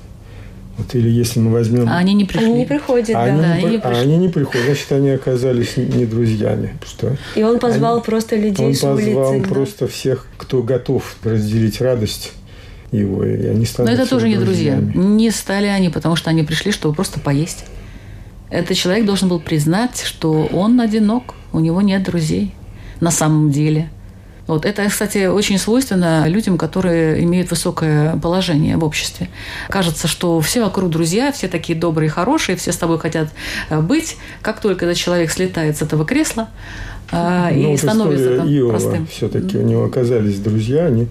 Вот, 0.77 0.93
или 0.95 1.09
если 1.09 1.39
мы 1.39 1.53
возьмем... 1.53 1.89
А 1.89 1.99
они 1.99 2.15
не 2.15 2.25
пришли. 2.25 2.47
Они 2.47 2.55
не 2.59 2.65
приходят, 2.67 3.11
А 3.11 3.13
да. 3.13 3.23
они, 3.25 3.41
Да, 3.41 3.57
не, 3.59 3.63
и 3.63 3.71
не 3.71 3.79
при- 3.79 3.87
а 3.87 4.01
они 4.01 4.17
не 4.17 4.29
приходят, 4.29 4.67
значит, 4.67 4.91
они 4.91 5.11
оказались 5.11 5.77
не 5.77 6.05
друзьями. 6.05 6.77
Что 6.85 7.17
И 7.37 7.43
он 7.45 7.61
позвал 7.61 7.95
Они- 7.97 8.03
просто 8.05 8.35
людей 8.37 8.67
он 8.67 8.75
с 8.75 8.81
позвал 8.81 8.97
улицы. 9.31 9.41
да. 9.49 9.55
просто 9.55 9.87
всех, 9.87 10.27
кто 10.37 10.63
готов 10.65 11.17
разделить 11.23 11.81
радость 11.81 12.33
его, 12.91 13.25
и 13.25 13.47
они 13.47 13.61
Но 13.61 13.65
становятся 13.67 14.03
это 14.03 14.11
тоже 14.11 14.29
не 14.29 14.37
друзья. 14.37 14.75
друзьями. 14.75 15.07
Не 15.15 15.31
стали 15.31 15.67
они, 15.69 15.91
потому 15.91 16.17
что 16.17 16.31
они 16.31 16.43
пришли, 16.43 16.73
чтобы 16.73 16.95
просто 16.97 17.21
поесть. 17.21 17.65
Этот 18.51 18.77
человек 18.77 19.07
должен 19.07 19.29
был 19.29 19.41
признать, 19.41 20.03
что 20.05 20.49
он 20.53 20.81
одинок, 20.81 21.35
у 21.53 21.61
него 21.61 21.81
нет 21.83 22.03
друзей 22.03 22.55
на 23.01 23.11
самом 23.11 23.51
деле. 23.51 23.91
Вот. 24.47 24.67
Это, 24.67 24.87
кстати, 24.89 25.27
очень 25.27 25.59
свойственно 25.59 26.27
людям, 26.29 26.59
которые 26.59 27.23
имеют 27.25 27.51
высокое 27.51 28.17
положение 28.17 28.77
в 28.77 28.85
обществе. 28.85 29.29
Кажется, 29.69 30.07
что 30.07 30.41
все 30.41 30.63
вокруг 30.63 30.91
друзья, 30.91 31.33
все 31.33 31.49
такие 31.49 31.79
добрые, 31.79 32.11
хорошие, 32.11 32.57
все 32.57 32.73
с 32.73 32.77
тобой 32.77 32.99
хотят 32.99 33.29
э, 33.71 33.81
быть. 33.81 34.17
Как 34.43 34.61
только 34.61 34.85
этот 34.85 34.99
человек 34.99 35.31
слетает 35.31 35.79
с 35.79 35.83
этого 35.83 36.05
кресла 36.05 36.49
а, 37.11 37.51
Ну, 37.51 37.59
и 37.59 37.67
вот 37.67 37.79
становится 37.79 38.37
там 38.37 38.49
Иова 38.49 38.71
простым. 38.71 39.07
все-таки 39.07 39.57
у 39.57 39.63
него 39.63 39.85
оказались 39.85 40.39
друзья, 40.39 40.87
они 40.87 41.09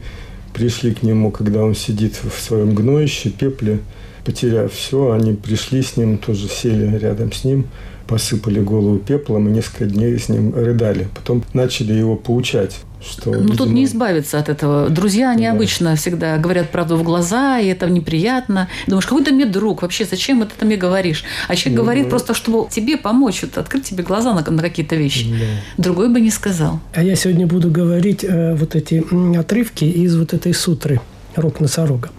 пришли 0.54 0.93
к 0.93 1.02
нему, 1.02 1.32
когда 1.32 1.63
он 1.63 1.76
сидит 1.76 2.13
в 2.24 2.39
своем 2.39 2.76
гноище, 2.76 3.32
пепле, 3.32 3.80
потеряв 4.25 4.71
все, 4.73 5.12
они 5.12 5.33
пришли 5.33 5.81
с 5.81 5.97
ним, 5.97 6.17
тоже 6.17 6.47
сели 6.47 6.97
рядом 6.97 7.31
с 7.31 7.43
ним, 7.43 7.65
посыпали 8.07 8.59
голову 8.59 8.97
пеплом 8.99 9.47
и 9.47 9.51
несколько 9.51 9.86
дней 9.86 10.17
с 10.19 10.29
ним 10.29 10.53
рыдали. 10.55 11.07
Потом 11.15 11.43
начали 11.53 11.93
его 11.93 12.15
поучать, 12.15 12.75
что... 13.01 13.31
Ну, 13.31 13.41
тут 13.49 13.51
видимо, 13.62 13.73
не 13.75 13.86
избавиться 13.86 14.39
от 14.39 14.49
этого. 14.49 14.89
Друзья, 14.89 15.31
они 15.31 15.45
Да. 15.45 15.51
обычно 15.53 15.95
всегда 15.95 16.38
говорят 16.38 16.69
правду 16.69 16.97
в 16.97 17.03
глаза, 17.03 17.59
и 17.59 17.67
это 17.67 17.89
неприятно. 17.89 18.67
Думаешь, 18.88 19.05
какой 19.05 19.23
ты 19.23 19.31
мне 19.31 19.45
друг 19.45 19.81
вообще, 19.81 20.05
зачем 20.05 20.41
это 20.41 20.51
ты 20.57 20.65
мне 20.65 20.75
говоришь? 20.75 21.23
А 21.47 21.55
человек 21.55 21.77
Ну, 21.79 21.83
говорит 21.83 22.03
да. 22.05 22.09
просто, 22.09 22.33
чтобы 22.33 22.69
тебе 22.69 22.97
помочь, 22.97 23.41
вот, 23.41 23.57
открыть 23.57 23.86
тебе 23.86 24.03
глаза 24.03 24.33
на, 24.33 24.49
на 24.51 24.62
какие-то 24.62 24.95
вещи. 24.97 25.33
Другой 25.77 26.09
бы 26.09 26.19
не 26.19 26.29
сказал. 26.29 26.79
А 26.93 27.03
я 27.03 27.15
сегодня 27.15 27.47
буду 27.47 27.69
говорить 27.71 28.23
э, 28.23 28.53
вот 28.55 28.75
эти 28.75 29.03
отрывки 29.38 29.86
из 29.86 30.15
вот 30.17 30.33
этой 30.33 30.53
сутры 30.53 30.99
«Рок 31.36 31.62
носорога» 31.62 32.09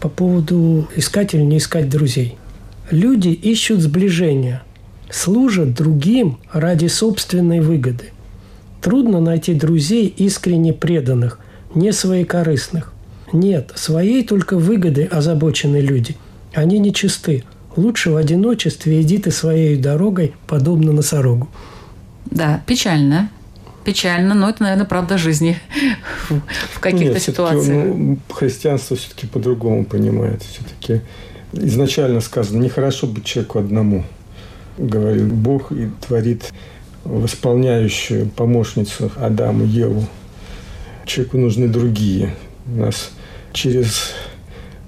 по 0.00 0.08
поводу 0.08 0.88
искать 0.96 1.34
или 1.34 1.42
не 1.42 1.58
искать 1.58 1.88
друзей. 1.88 2.36
Люди 2.90 3.28
ищут 3.28 3.80
сближения, 3.80 4.62
служат 5.10 5.74
другим 5.74 6.38
ради 6.52 6.86
собственной 6.86 7.60
выгоды. 7.60 8.12
Трудно 8.80 9.20
найти 9.20 9.54
друзей 9.54 10.06
искренне 10.06 10.72
преданных, 10.72 11.40
не 11.74 11.92
своекорыстных. 11.92 12.92
Нет, 13.32 13.72
своей 13.74 14.24
только 14.24 14.56
выгоды 14.56 15.04
озабочены 15.04 15.78
люди. 15.78 16.16
Они 16.54 16.78
нечисты. 16.78 17.44
Лучше 17.74 18.10
в 18.10 18.16
одиночестве 18.16 19.02
иди 19.02 19.18
ты 19.18 19.30
своей 19.30 19.76
дорогой, 19.76 20.34
подобно 20.46 20.92
носорогу. 20.92 21.48
Да, 22.26 22.62
печально. 22.66 23.30
Печально, 23.86 24.34
но 24.34 24.48
это, 24.50 24.64
наверное, 24.64 24.84
правда 24.84 25.16
жизни 25.16 25.56
в 26.74 26.80
каких-то 26.80 27.20
ситуациях. 27.20 27.68
ну, 27.94 28.18
христианство 28.30 28.96
все-таки 28.96 29.26
по-другому 29.28 29.84
понимает. 29.84 30.42
Все-таки 30.42 31.02
изначально 31.52 32.20
сказано, 32.20 32.60
нехорошо 32.60 33.06
быть 33.06 33.24
человеку 33.24 33.60
одному. 33.60 34.04
Говорит 34.76 35.24
Бог 35.32 35.70
и 35.72 35.88
творит 36.06 36.52
восполняющую 37.04 38.28
помощницу 38.28 39.10
Адаму, 39.16 39.64
Еву. 39.64 40.04
Человеку 41.04 41.38
нужны 41.38 41.68
другие. 41.68 42.34
У 42.66 42.80
нас 42.80 43.10
через 43.52 44.10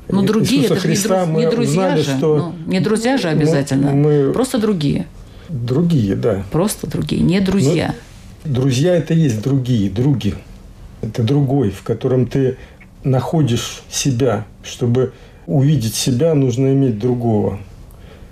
Ну, 0.08 0.22
другие, 0.22 0.62
Иисуса 0.62 0.74
это 0.74 0.82
же 0.82 0.88
не, 0.88 0.94
Христа 0.96 1.22
друз- 1.24 1.26
мы 1.28 1.40
не 1.44 1.50
друзья 1.50 1.70
узнали, 1.82 2.02
же. 2.02 2.16
что 2.16 2.36
Ну, 2.36 2.54
не 2.70 2.80
друзья 2.80 3.16
же 3.16 3.28
обязательно. 3.28 3.92
мы- 3.92 4.32
Просто 4.32 4.58
другие. 4.58 5.06
другие, 5.48 6.16
да. 6.16 6.44
Просто 6.50 6.88
другие, 6.88 7.22
не 7.22 7.38
друзья. 7.40 7.94
Друзья– 8.44 8.94
это 8.96 9.14
есть 9.14 9.42
другие, 9.42 9.90
други. 9.90 10.34
Это 11.02 11.24
другой, 11.24 11.70
в 11.70 11.82
котором 11.82 12.26
ты 12.26 12.56
находишь 13.02 13.82
себя. 13.90 14.46
Чтобы 14.62 15.12
увидеть 15.46 15.94
себя, 15.94 16.34
нужно 16.34 16.72
иметь 16.72 16.98
другого. 16.98 17.58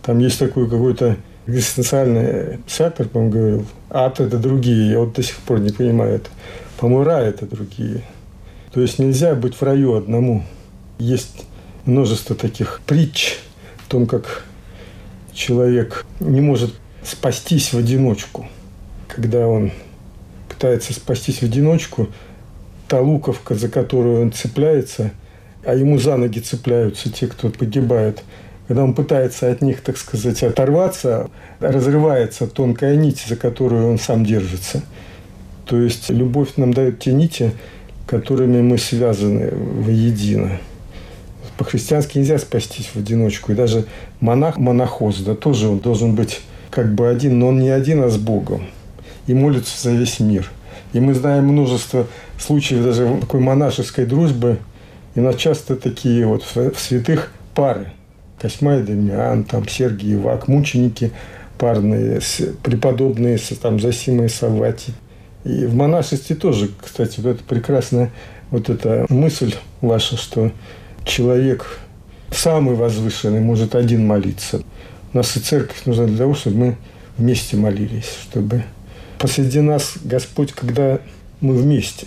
Там 0.02 0.20
есть 0.20 0.38
такой 0.38 0.70
какой-то 0.70 1.16
экзистенциальный 1.48 2.60
Сартер, 2.68 3.08
по-моему, 3.08 3.32
говорил, 3.32 3.66
ад– 3.90 4.20
это 4.20 4.38
другие. 4.38 4.92
Я 4.92 5.00
вот 5.00 5.14
до 5.14 5.22
сих 5.24 5.36
пор 5.38 5.58
не 5.58 5.70
понимаю 5.70 6.16
это. 6.16 6.30
По-моему, 6.78 7.10
это 7.10 7.46
другие. 7.46 8.02
То 8.72 8.80
есть 8.80 9.00
нельзя 9.00 9.34
быть 9.34 9.54
в 9.54 9.62
раю 9.62 9.94
одному. 9.94 10.44
Есть 10.98 11.46
множество 11.84 12.36
таких 12.36 12.80
притч 12.86 13.38
о 13.86 13.90
том, 13.90 14.06
как 14.06 14.44
человек 15.32 16.06
не 16.20 16.40
может 16.40 16.74
спастись 17.02 17.72
в 17.72 17.78
одиночку. 17.78 18.46
Когда 19.08 19.48
он 19.48 19.72
пытается 20.56 20.94
спастись 20.94 21.40
в 21.40 21.42
одиночку, 21.42 22.08
та 22.88 23.00
луковка, 23.00 23.54
за 23.54 23.68
которую 23.68 24.22
он 24.22 24.32
цепляется, 24.32 25.10
а 25.64 25.74
ему 25.74 25.98
за 25.98 26.16
ноги 26.16 26.38
цепляются 26.38 27.12
те, 27.12 27.26
кто 27.26 27.50
погибает. 27.50 28.22
Когда 28.66 28.82
он 28.82 28.94
пытается 28.94 29.50
от 29.50 29.60
них, 29.60 29.80
так 29.82 29.96
сказать, 29.96 30.42
оторваться, 30.42 31.28
разрывается 31.60 32.46
тонкая 32.46 32.96
нить, 32.96 33.24
за 33.28 33.36
которую 33.36 33.90
он 33.90 33.98
сам 33.98 34.24
держится. 34.24 34.82
То 35.66 35.78
есть 35.80 36.10
любовь 36.10 36.56
нам 36.56 36.72
дает 36.72 37.00
те 37.00 37.12
нити, 37.12 37.52
которыми 38.06 38.62
мы 38.62 38.78
связаны 38.78 39.50
воедино. 39.50 40.58
По-христиански 41.58 42.18
нельзя 42.18 42.38
спастись 42.38 42.90
в 42.94 42.96
одиночку. 42.96 43.52
И 43.52 43.54
даже 43.54 43.84
монах, 44.20 44.56
монахоз, 44.56 45.18
да, 45.18 45.34
тоже 45.34 45.68
он 45.68 45.78
должен 45.78 46.14
быть 46.14 46.40
как 46.70 46.94
бы 46.94 47.08
один, 47.08 47.38
но 47.38 47.48
он 47.48 47.60
не 47.60 47.70
один, 47.70 48.02
а 48.02 48.08
с 48.08 48.16
Богом. 48.16 48.66
И 49.26 49.34
молится 49.34 49.80
за 49.82 49.94
весь 49.94 50.20
мир. 50.20 50.50
И 50.92 51.00
мы 51.00 51.14
знаем 51.14 51.46
множество 51.46 52.06
случаев 52.38 52.84
даже 52.84 53.18
такой 53.20 53.40
монашеской 53.40 54.06
дружбы. 54.06 54.58
И 55.14 55.20
у 55.20 55.32
часто 55.32 55.76
такие 55.76 56.26
вот 56.26 56.42
в 56.42 56.78
святых 56.78 57.32
пары. 57.54 57.88
Косьма 58.38 58.76
и 58.76 58.82
Дамиан, 58.82 59.44
там 59.44 59.66
Сергий 59.68 60.14
Ивак, 60.14 60.46
мученики 60.46 61.12
парные, 61.58 62.20
преподобные, 62.62 63.38
там 63.60 63.80
Зосима 63.80 64.24
и 64.24 64.28
Саввати. 64.28 64.92
И 65.44 65.64
в 65.64 65.74
монашестве 65.74 66.36
тоже, 66.36 66.70
кстати, 66.82 67.20
вот 67.20 67.36
это 67.36 67.44
прекрасная 67.44 68.10
вот 68.50 68.68
эта 68.68 69.06
мысль 69.08 69.54
ваша, 69.80 70.16
что 70.16 70.52
человек 71.04 71.78
самый 72.30 72.74
возвышенный 72.74 73.40
может 73.40 73.74
один 73.74 74.06
молиться. 74.06 74.62
У 75.12 75.16
нас 75.16 75.36
и 75.36 75.40
церковь 75.40 75.84
нужна 75.84 76.06
для 76.06 76.18
того, 76.18 76.34
чтобы 76.34 76.56
мы 76.56 76.76
вместе 77.16 77.56
молились, 77.56 78.10
чтобы 78.22 78.64
посреди 79.18 79.60
нас 79.60 79.94
Господь, 80.02 80.52
когда 80.52 81.00
мы 81.40 81.54
вместе. 81.54 82.06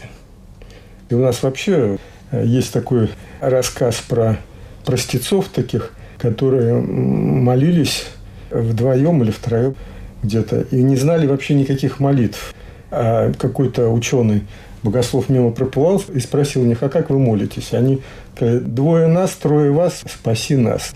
И 1.09 1.15
у 1.15 1.19
нас 1.19 1.41
вообще 1.43 1.97
э, 2.31 2.45
есть 2.45 2.71
такой 2.71 3.09
рассказ 3.41 4.03
про 4.07 4.37
простецов 4.85 5.47
таких, 5.49 5.93
которые 6.17 6.75
молились 6.75 8.05
вдвоем 8.51 9.23
или 9.23 9.31
втроем 9.31 9.75
где-то 10.23 10.61
и 10.71 10.81
не 10.81 10.95
знали 10.95 11.27
вообще 11.27 11.53
никаких 11.53 11.99
молитв. 11.99 12.53
А 12.91 13.31
какой-то 13.33 13.89
ученый 13.89 14.43
богослов 14.83 15.29
мимо 15.29 15.51
проплывал 15.51 16.01
и 16.13 16.19
спросил 16.19 16.63
у 16.63 16.65
них, 16.65 16.81
а 16.81 16.89
как 16.89 17.09
вы 17.09 17.19
молитесь? 17.19 17.73
Они 17.73 18.01
сказали, 18.35 18.59
двое 18.59 19.07
нас, 19.07 19.31
трое 19.31 19.71
вас, 19.71 20.03
спаси 20.09 20.55
нас. 20.55 20.89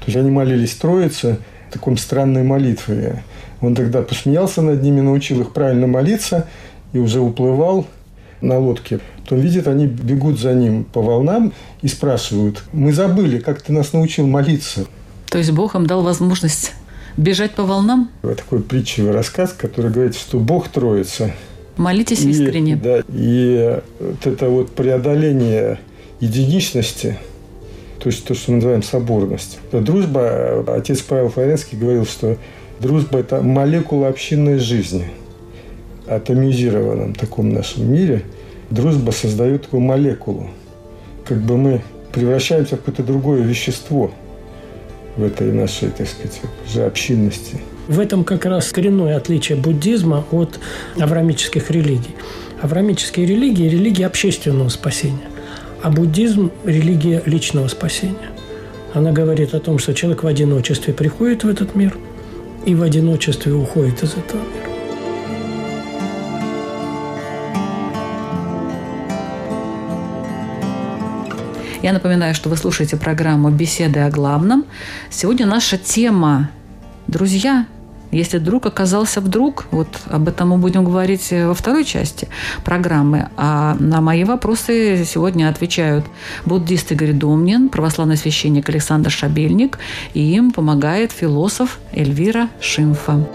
То 0.00 0.06
есть 0.06 0.16
они 0.16 0.30
молились 0.30 0.74
троице 0.74 1.38
такой 1.70 1.96
странной 1.98 2.42
молитвой. 2.42 3.22
Он 3.60 3.74
тогда 3.74 4.02
посмеялся 4.02 4.62
над 4.62 4.82
ними, 4.82 5.00
научил 5.00 5.40
их 5.40 5.52
правильно 5.52 5.86
молиться 5.86 6.46
и 6.92 6.98
уже 6.98 7.20
уплывал 7.20 7.86
на 8.40 8.58
лодке. 8.58 9.00
Потом 9.22 9.40
видит, 9.40 9.66
они 9.66 9.86
бегут 9.86 10.38
за 10.38 10.54
ним 10.54 10.84
по 10.84 11.02
волнам 11.02 11.52
и 11.82 11.88
спрашивают, 11.88 12.62
мы 12.72 12.92
забыли, 12.92 13.38
как 13.38 13.62
ты 13.62 13.72
нас 13.72 13.92
научил 13.92 14.26
молиться. 14.26 14.86
То 15.28 15.38
есть 15.38 15.50
Бог 15.50 15.74
им 15.74 15.86
дал 15.86 16.02
возможность 16.02 16.72
бежать 17.16 17.52
по 17.54 17.64
волнам? 17.64 18.10
Вот 18.22 18.36
такой 18.36 18.62
притчевый 18.62 19.12
рассказ, 19.12 19.52
который 19.52 19.90
говорит, 19.90 20.14
что 20.14 20.38
Бог 20.38 20.68
троица. 20.68 21.32
Молитесь 21.76 22.20
И, 22.20 22.30
искренне. 22.30 22.76
да, 22.76 23.02
и 23.08 23.80
вот 24.00 24.26
это 24.26 24.48
вот 24.48 24.74
преодоление 24.74 25.78
единичности, 26.20 27.18
то 27.98 28.04
то 28.04 28.10
есть 28.10 28.24
то, 28.24 28.34
что 28.34 28.52
мы 28.52 28.56
называем 28.58 28.82
соборность. 28.82 29.58
Дружба, 29.72 30.64
отец 30.74 31.00
Павел 31.00 31.28
Флоренский 31.28 31.76
говорил, 31.76 32.06
что 32.06 32.36
дружба– 32.80 33.18
это 33.20 33.42
молекула 33.42 34.08
общинной 34.08 34.58
жизни. 34.58 35.10
Атомизированном 36.06 37.14
таком 37.14 37.50
нашем 37.50 37.92
мире 37.92 38.22
дружба 38.70 39.10
создает 39.10 39.62
такую 39.62 39.80
молекулу. 39.80 40.50
Как 41.24 41.38
бы 41.38 41.56
мы 41.56 41.82
превращаемся 42.12 42.76
в 42.76 42.80
какое-то 42.80 43.02
другое 43.02 43.42
вещество 43.42 44.10
в 45.16 45.24
этой 45.24 45.52
нашей, 45.52 45.90
так 45.90 46.06
сказать, 46.08 46.40
уже 46.66 46.84
общинности. 46.84 47.60
В 47.88 48.00
этом 48.00 48.24
как 48.24 48.44
раз 48.44 48.70
коренное 48.70 49.16
отличие 49.16 49.56
буддизма 49.56 50.24
от 50.30 50.58
аврамических 50.98 51.70
религий. 51.70 52.14
Аврамические 52.60 53.26
религии– 53.26 53.68
религии 53.68 54.02
общественного 54.02 54.68
спасения, 54.68 55.28
а 55.82 55.90
буддизм– 55.90 56.50
религия 56.64 57.22
личного 57.26 57.68
спасения. 57.68 58.30
Она 58.94 59.12
говорит 59.12 59.54
о 59.54 59.60
том, 59.60 59.78
что 59.78 59.94
человек 59.94 60.22
в 60.22 60.26
одиночестве 60.26 60.94
приходит 60.94 61.44
в 61.44 61.48
этот 61.48 61.74
мир 61.74 61.96
и 62.66 62.74
в 62.74 62.82
одиночестве 62.82 63.54
уходит 63.54 64.02
из 64.02 64.14
этого 64.14 64.42
мира. 64.42 64.70
Я 71.82 71.92
напоминаю, 71.92 72.34
что 72.34 72.48
вы 72.48 72.56
слушаете 72.56 72.96
программу 72.96 73.50
«Беседы 73.50 74.00
о 74.00 74.10
главном». 74.10 74.64
Сегодня 75.08 75.46
наша 75.46 75.78
тема 75.78 76.50
«Друзья, 77.06 77.66
если 78.10 78.38
друг 78.38 78.66
оказался 78.66 79.20
вдруг, 79.20 79.66
вот 79.70 79.88
об 80.06 80.28
этом 80.28 80.50
мы 80.50 80.58
будем 80.58 80.84
говорить 80.84 81.32
во 81.32 81.54
второй 81.54 81.84
части 81.84 82.28
программы. 82.64 83.28
А 83.36 83.76
на 83.78 84.00
мои 84.00 84.24
вопросы 84.24 85.04
сегодня 85.04 85.48
отвечают 85.48 86.04
буддист 86.44 86.92
Игорь 86.92 87.12
Домнин, 87.12 87.68
православный 87.68 88.16
священник 88.16 88.68
Александр 88.68 89.10
Шабельник, 89.10 89.78
и 90.14 90.20
им 90.20 90.50
помогает 90.50 91.12
философ 91.12 91.78
Эльвира 91.92 92.48
Шимфа. 92.60 93.26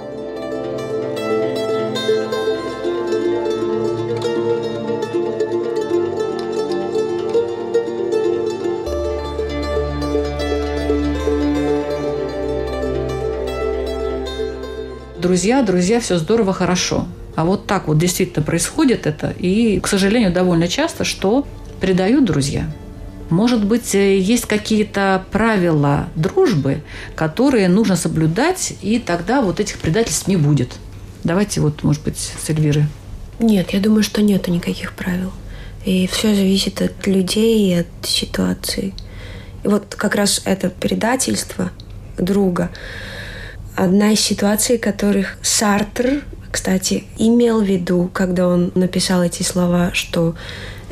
Друзья, 15.31 15.63
друзья, 15.63 16.01
все 16.01 16.17
здорово, 16.17 16.51
хорошо. 16.51 17.07
А 17.37 17.45
вот 17.45 17.65
так 17.65 17.87
вот 17.87 17.97
действительно 17.97 18.43
происходит 18.43 19.07
это. 19.07 19.33
И, 19.39 19.79
к 19.79 19.87
сожалению, 19.87 20.33
довольно 20.33 20.67
часто, 20.67 21.05
что 21.05 21.47
предают 21.79 22.25
друзья. 22.25 22.69
Может 23.29 23.63
быть, 23.63 23.95
э, 23.95 24.19
есть 24.19 24.45
какие-то 24.45 25.23
правила 25.31 26.09
дружбы, 26.17 26.81
которые 27.15 27.69
нужно 27.69 27.95
соблюдать, 27.95 28.73
и 28.81 28.99
тогда 28.99 29.41
вот 29.41 29.61
этих 29.61 29.77
предательств 29.77 30.27
не 30.27 30.35
будет. 30.35 30.73
Давайте 31.23 31.61
вот, 31.61 31.81
может 31.83 32.03
быть, 32.03 32.17
с 32.17 32.49
Эльвиры. 32.49 32.87
Нет, 33.39 33.71
я 33.71 33.79
думаю, 33.79 34.03
что 34.03 34.21
нет 34.21 34.49
никаких 34.49 34.91
правил. 34.91 35.31
И 35.85 36.07
все 36.07 36.35
зависит 36.35 36.81
от 36.81 37.07
людей 37.07 37.71
и 37.71 37.79
от 37.79 37.87
ситуации. 38.03 38.93
И 39.63 39.69
вот 39.69 39.95
как 39.95 40.15
раз 40.15 40.41
это 40.43 40.69
предательство 40.69 41.71
друга– 42.17 42.69
одна 43.75 44.11
из 44.11 44.19
ситуаций, 44.19 44.77
которых 44.77 45.37
Сартр, 45.41 46.23
кстати, 46.51 47.05
имел 47.17 47.61
в 47.61 47.65
виду, 47.65 48.09
когда 48.13 48.47
он 48.47 48.71
написал 48.75 49.23
эти 49.23 49.43
слова, 49.43 49.91
что 49.93 50.35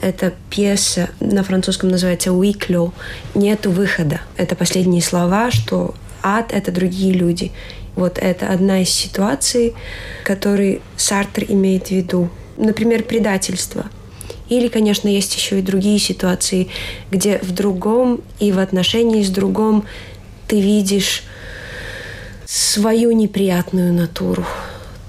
эта 0.01 0.33
пьеса 0.49 1.09
на 1.19 1.43
французском 1.43 1.89
называется 1.89 2.31
«Уикло», 2.31 2.93
«Нету 3.35 3.71
выхода». 3.71 4.21
Это 4.37 4.55
последние 4.55 5.01
слова, 5.01 5.51
что 5.51 5.93
ад— 6.23 6.51
это 6.53 6.71
другие 6.71 7.13
люди. 7.13 7.51
Вот 7.95 8.17
это 8.17 8.47
одна 8.47 8.81
из 8.81 8.89
ситуаций, 8.89 9.73
которые 10.23 10.79
Сартр 10.95 11.45
имеет 11.49 11.87
в 11.87 11.91
виду. 11.91 12.29
Например, 12.55 13.03
предательство. 13.03 13.87
Или, 14.47 14.67
конечно, 14.67 15.07
есть 15.09 15.35
еще 15.35 15.59
и 15.59 15.61
другие 15.61 15.99
ситуации, 15.99 16.69
где 17.11 17.39
в 17.39 17.51
другом 17.51 18.21
и 18.39 18.51
в 18.51 18.59
отношении 18.59 19.21
с 19.21 19.29
другом 19.29 19.85
ты 20.47 20.59
видишь 20.61 21.23
свою 22.49 23.11
неприятную 23.11 23.93
натуру. 23.93 24.43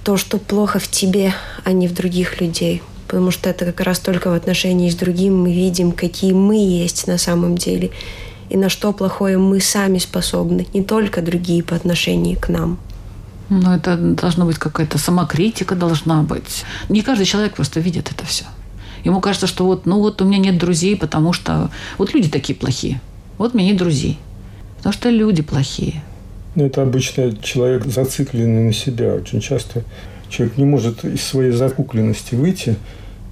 То, 0.04 0.18
что 0.18 0.36
плохо 0.36 0.78
в 0.78 0.88
тебе, 0.88 1.32
а 1.64 1.72
не 1.72 1.88
в 1.88 1.94
других 1.94 2.40
людей. 2.40 2.82
Потому 3.06 3.30
что 3.30 3.48
это 3.48 3.64
как 3.64 3.80
раз 3.80 3.98
только 3.98 4.30
в 4.30 4.34
отношении 4.34 4.90
с 4.90 4.94
другим 4.94 5.40
мы 5.42 5.52
видим, 5.52 5.92
какие 5.92 6.32
мы 6.32 6.56
есть 6.56 7.06
на 7.06 7.16
самом 7.16 7.56
деле. 7.56 7.92
И 8.50 8.58
на 8.58 8.68
что 8.68 8.92
плохое 8.92 9.38
мы 9.38 9.60
сами 9.60 9.98
способны, 9.98 10.66
не 10.74 10.82
только 10.82 11.22
другие 11.22 11.62
по 11.62 11.74
отношению 11.74 12.38
к 12.38 12.50
нам. 12.50 12.78
Ну, 13.48 13.72
это 13.72 13.96
должна 13.96 14.44
быть 14.44 14.58
какая-то 14.58 14.98
самокритика 14.98 15.74
должна 15.74 16.22
быть. 16.22 16.64
Не 16.90 17.00
каждый 17.00 17.24
человек 17.24 17.54
просто 17.54 17.80
видит 17.80 18.12
это 18.12 18.26
все. 18.26 18.44
Ему 19.02 19.20
кажется, 19.20 19.46
что 19.46 19.64
вот, 19.64 19.86
ну 19.86 19.98
вот 19.98 20.20
у 20.20 20.26
меня 20.26 20.38
нет 20.38 20.58
друзей, 20.58 20.94
потому 20.94 21.32
что 21.32 21.70
вот 21.96 22.12
люди 22.12 22.28
такие 22.28 22.54
плохие. 22.54 23.00
Вот 23.38 23.54
у 23.54 23.58
меня 23.58 23.70
нет 23.70 23.78
друзей. 23.78 24.18
Потому 24.76 24.92
что 24.92 25.08
люди 25.08 25.40
плохие. 25.40 26.02
Ну, 26.54 26.66
это 26.66 26.82
обычно 26.82 27.36
человек 27.36 27.84
зацикленный 27.86 28.64
на 28.64 28.72
себя. 28.72 29.14
Очень 29.14 29.40
часто 29.40 29.84
человек 30.28 30.56
не 30.56 30.64
может 30.64 31.04
из 31.04 31.22
своей 31.22 31.52
закукленности 31.52 32.34
выйти, 32.34 32.76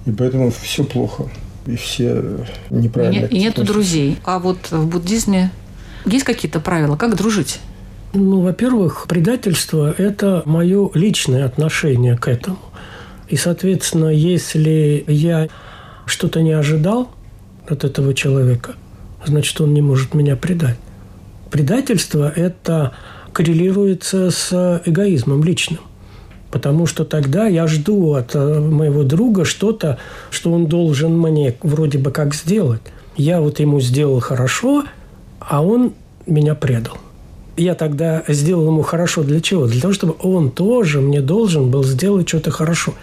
и 0.05 0.11
поэтому 0.11 0.51
все 0.51 0.83
плохо. 0.83 1.29
И 1.65 1.75
все 1.75 2.45
неправильно. 2.69 3.25
И, 3.25 3.39
нет 3.39 3.63
друзей. 3.63 4.17
А 4.23 4.39
вот 4.39 4.71
в 4.71 4.87
буддизме 4.87 5.51
есть 6.05 6.23
какие-то 6.23 6.59
правила, 6.59 6.95
как 6.95 7.15
дружить? 7.15 7.59
Ну, 8.13 8.41
во-первых, 8.41 9.05
предательство– 9.07 9.93
это 9.97 10.41
мое 10.45 10.89
личное 10.95 11.45
отношение 11.45 12.17
к 12.17 12.27
этому. 12.27 12.57
И, 13.27 13.35
соответственно, 13.35 14.07
если 14.07 15.03
я 15.07 15.47
что-то 16.05 16.41
не 16.41 16.53
ожидал 16.53 17.11
от 17.67 17.83
этого 17.83 18.15
человека, 18.15 18.73
значит, 19.25 19.61
он 19.61 19.75
не 19.75 19.81
может 19.81 20.15
меня 20.15 20.35
предать. 20.35 20.77
Предательство– 21.51 22.31
это 22.35 22.93
коррелируется 23.33 24.31
с 24.31 24.81
эгоизмом 24.85 25.43
личным. 25.43 25.81
Потому 26.51 26.85
что 26.85 27.05
тогда 27.05 27.47
я 27.47 27.67
жду 27.67 28.13
от 28.13 28.35
э, 28.35 28.59
моего 28.59 29.03
друга 29.03 29.45
что-то, 29.45 29.99
что 30.31 30.51
он 30.51 30.65
должен 30.65 31.17
мне 31.17 31.55
вроде 31.61 31.99
бы 31.99 32.11
как 32.11 32.33
сделать. 32.33 32.81
Я 33.15 33.39
вот 33.39 33.59
ему 33.59 33.79
сделал 33.79 34.19
хорошо, 34.19 34.83
а 35.39 35.63
он 35.63 35.93
меня 36.25 36.55
предал. 36.55 36.97
Я 37.55 37.75
тогда 37.75 38.23
сделал 38.27 38.67
ему 38.67 38.81
хорошо 38.81 39.23
для 39.23 39.41
чего? 39.41 39.67
Для 39.67 39.81
того, 39.81 39.93
чтобы 39.93 40.15
он 40.21 40.49
тоже 40.49 41.01
мне 41.01 41.21
должен 41.21 41.69
был 41.69 41.83
сделать 41.83 42.27
что-то 42.27 42.49
хорошо. 42.49 42.93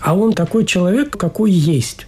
А 0.00 0.14
он 0.16 0.32
такой 0.32 0.64
человек, 0.64 1.16
какой 1.16 1.50
есть. 1.50 2.06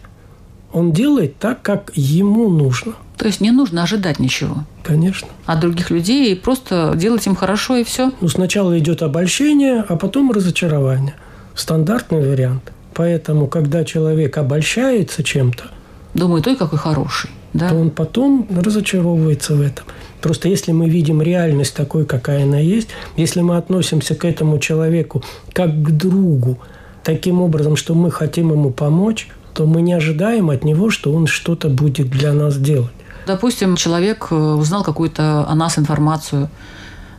Он 0.72 0.92
делает 0.92 1.36
так, 1.36 1.60
как 1.60 1.92
ему 1.94 2.48
нужно– 2.48 2.94
то 3.22 3.28
есть 3.28 3.40
не 3.40 3.52
нужно 3.52 3.84
ожидать 3.84 4.18
ничего. 4.18 4.64
Конечно. 4.82 5.28
От 5.46 5.60
других 5.60 5.90
людей 5.90 6.32
и 6.32 6.34
просто 6.34 6.94
делать 6.96 7.24
им 7.28 7.36
хорошо 7.36 7.76
и 7.76 7.84
все. 7.84 8.10
Ну, 8.20 8.26
сначала 8.26 8.76
идет 8.76 9.00
обольщение, 9.00 9.84
а 9.88 9.94
потом 9.94 10.32
разочарование. 10.32 11.14
Стандартный 11.54 12.28
вариант. 12.28 12.72
Поэтому, 12.94 13.46
когда 13.46 13.84
человек 13.84 14.36
обольщается 14.38 15.22
чем-то, 15.22 15.66
думаю, 16.14 16.42
той 16.42 16.56
какой 16.56 16.80
хороший, 16.80 17.30
да? 17.52 17.68
то 17.68 17.76
он 17.76 17.90
потом 17.90 18.48
разочаровывается 18.50 19.54
в 19.54 19.60
этом. 19.60 19.86
Просто 20.20 20.48
если 20.48 20.72
мы 20.72 20.88
видим 20.88 21.22
реальность 21.22 21.76
такой, 21.76 22.04
какая 22.04 22.42
она 22.42 22.58
есть, 22.58 22.88
если 23.16 23.40
мы 23.40 23.56
относимся 23.56 24.16
к 24.16 24.24
этому 24.24 24.58
человеку 24.58 25.22
как 25.52 25.70
к 25.70 25.90
другу, 25.92 26.58
таким 27.04 27.40
образом, 27.40 27.76
что 27.76 27.94
мы 27.94 28.10
хотим 28.10 28.50
ему 28.50 28.70
помочь, 28.70 29.28
то 29.54 29.64
мы 29.64 29.80
не 29.80 29.92
ожидаем 29.92 30.50
от 30.50 30.64
него, 30.64 30.90
что 30.90 31.12
он 31.12 31.28
что-то 31.28 31.68
будет 31.68 32.10
для 32.10 32.32
нас 32.32 32.56
делать. 32.56 32.90
Допустим, 33.26 33.76
человек 33.76 34.28
э, 34.30 34.34
узнал 34.34 34.82
какую-то 34.82 35.46
о 35.48 35.54
нас 35.54 35.78
информацию, 35.78 36.48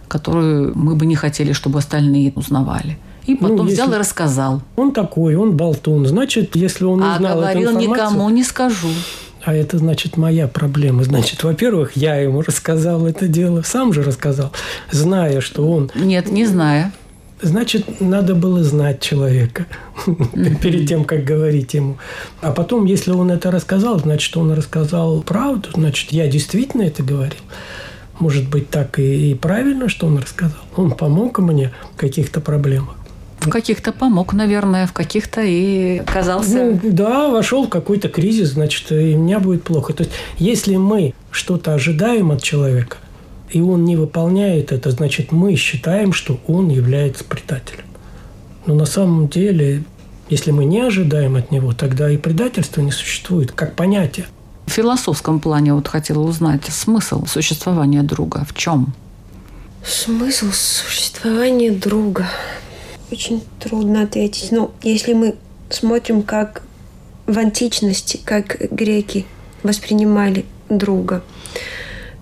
которую 0.07 0.77
мы 0.77 0.95
бы 0.95 1.05
не 1.05 1.15
хотели, 1.15 1.53
чтобы 1.53 1.79
остальные 1.79 2.33
узнавали. 2.35 2.97
И 3.25 3.33
ну, 3.33 3.37
потом 3.39 3.57
ну, 3.57 3.63
взял 3.71 3.91
и 3.93 3.97
рассказал. 3.97 4.61
Он 4.75 4.91
такой, 4.91 5.35
он 5.35 5.55
болтун. 5.55 6.05
Значит, 6.05 6.55
если 6.55 6.83
он 6.83 7.01
а 7.01 7.15
узнал 7.15 7.31
а 7.31 7.41
говорил, 7.41 7.69
эту 7.69 7.79
информацию... 7.79 8.05
никому 8.05 8.29
не 8.29 8.43
скажу. 8.43 8.89
А 9.45 9.53
это 9.53 9.77
значит 9.77 10.17
моя 10.17 10.47
проблема. 10.47 11.03
Значит, 11.03 11.43
во-первых, 11.43 11.95
я 11.95 12.15
ему 12.15 12.41
рассказал 12.41 13.05
это 13.07 13.27
дело, 13.27 13.61
сам 13.61 13.91
же 13.91 14.01
рассказал, 14.01 14.51
зная, 14.91 15.41
что 15.41 15.69
он... 15.69 15.91
Нет, 15.95 16.31
не 16.31 16.45
зная. 16.45 16.93
Значит, 17.43 17.99
надо 17.99 18.35
было 18.35 18.63
знать 18.63 19.01
человека 19.01 19.65
перед 20.61 20.87
тем, 20.87 21.03
как 21.03 21.25
говорить 21.25 21.73
ему. 21.73 21.97
А 22.41 22.51
потом, 22.51 22.85
если 22.85 23.11
он 23.11 23.31
это 23.31 23.51
рассказал, 23.51 23.99
значит, 23.99 24.35
он 24.37 24.53
рассказал 24.53 25.21
правду, 25.21 25.69
значит, 25.73 26.13
я 26.13 26.27
действительно 26.27 26.83
это 26.83 27.03
говорил. 27.03 27.41
Может 28.19 28.49
быть, 28.49 28.69
так 28.69 28.97
и, 28.97 29.31
и 29.31 29.35
правильно, 29.35 29.89
что 29.89 30.07
он 30.07 30.19
рассказал. 30.19 30.59
Он 30.77 30.91
помог 30.91 31.39
мне 31.39 31.73
в 31.93 31.97
каких-то 31.97 32.39
проблемах. 32.39 32.95
В 33.41 33.49
каких-то 33.49 33.91
помог, 33.91 34.31
наверное, 34.33 34.87
в 34.87 34.93
каких-то 34.93 35.41
и 35.41 35.97
оказался... 35.97 36.63
Ну, 36.63 36.79
да, 36.83 37.27
вошел 37.27 37.65
в 37.65 37.69
какой-то 37.69 38.07
кризис, 38.07 38.51
значит, 38.51 38.89
и 38.93 39.15
у 39.15 39.19
меня 39.19 39.41
будет 39.41 39.63
плохо. 39.63 39.91
То 39.91 40.03
есть, 40.03 40.15
если 40.37 40.77
мы 40.77 41.13
что-то 41.29 41.73
ожидаем 41.73 42.31
от 42.31 42.41
человека, 42.41 42.97
и 43.53 43.61
он 43.61 43.85
не 43.85 43.95
выполняет 43.95 44.71
это, 44.71 44.89
значит, 44.89 45.31
мы 45.31 45.55
считаем, 45.55 46.11
что 46.11 46.39
он 46.47 46.69
является 46.69 47.23
предателем. 47.23 47.85
Но 48.65 48.73
на 48.73 48.87
самом 48.87 49.27
деле, 49.27 49.83
если 50.27 50.49
мы 50.49 50.65
не 50.65 50.79
ожидаем 50.79 51.35
от 51.35 51.51
него, 51.51 51.71
тогда 51.71 52.09
и 52.09 52.17
предательство 52.17 52.81
не 52.81 52.91
существует 52.91 53.51
как 53.51 53.75
понятие. 53.75 54.25
В 54.65 54.71
философском 54.71 55.39
плане 55.39 55.75
вот 55.75 55.87
хотела 55.87 56.21
узнать 56.21 56.65
смысл 56.65 57.27
существования 57.27 58.01
друга. 58.01 58.43
В 58.49 58.55
чем? 58.55 58.95
Смысл 59.85 60.47
существования 60.51 61.71
друга. 61.71 62.27
Очень 63.11 63.43
трудно 63.59 64.01
ответить. 64.01 64.51
Но 64.51 64.71
если 64.81 65.13
мы 65.13 65.35
смотрим, 65.69 66.23
как 66.23 66.63
в 67.27 67.37
античности, 67.37 68.19
как 68.25 68.57
греки 68.71 69.27
воспринимали 69.61 70.45
друга, 70.69 71.21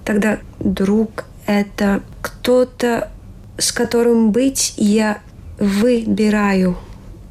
тогда 0.05 0.39
друг– 0.59 1.25
это 1.45 2.01
кто-то, 2.21 3.09
с 3.57 3.71
которым 3.71 4.31
быть 4.31 4.73
я 4.77 5.19
выбираю. 5.59 6.77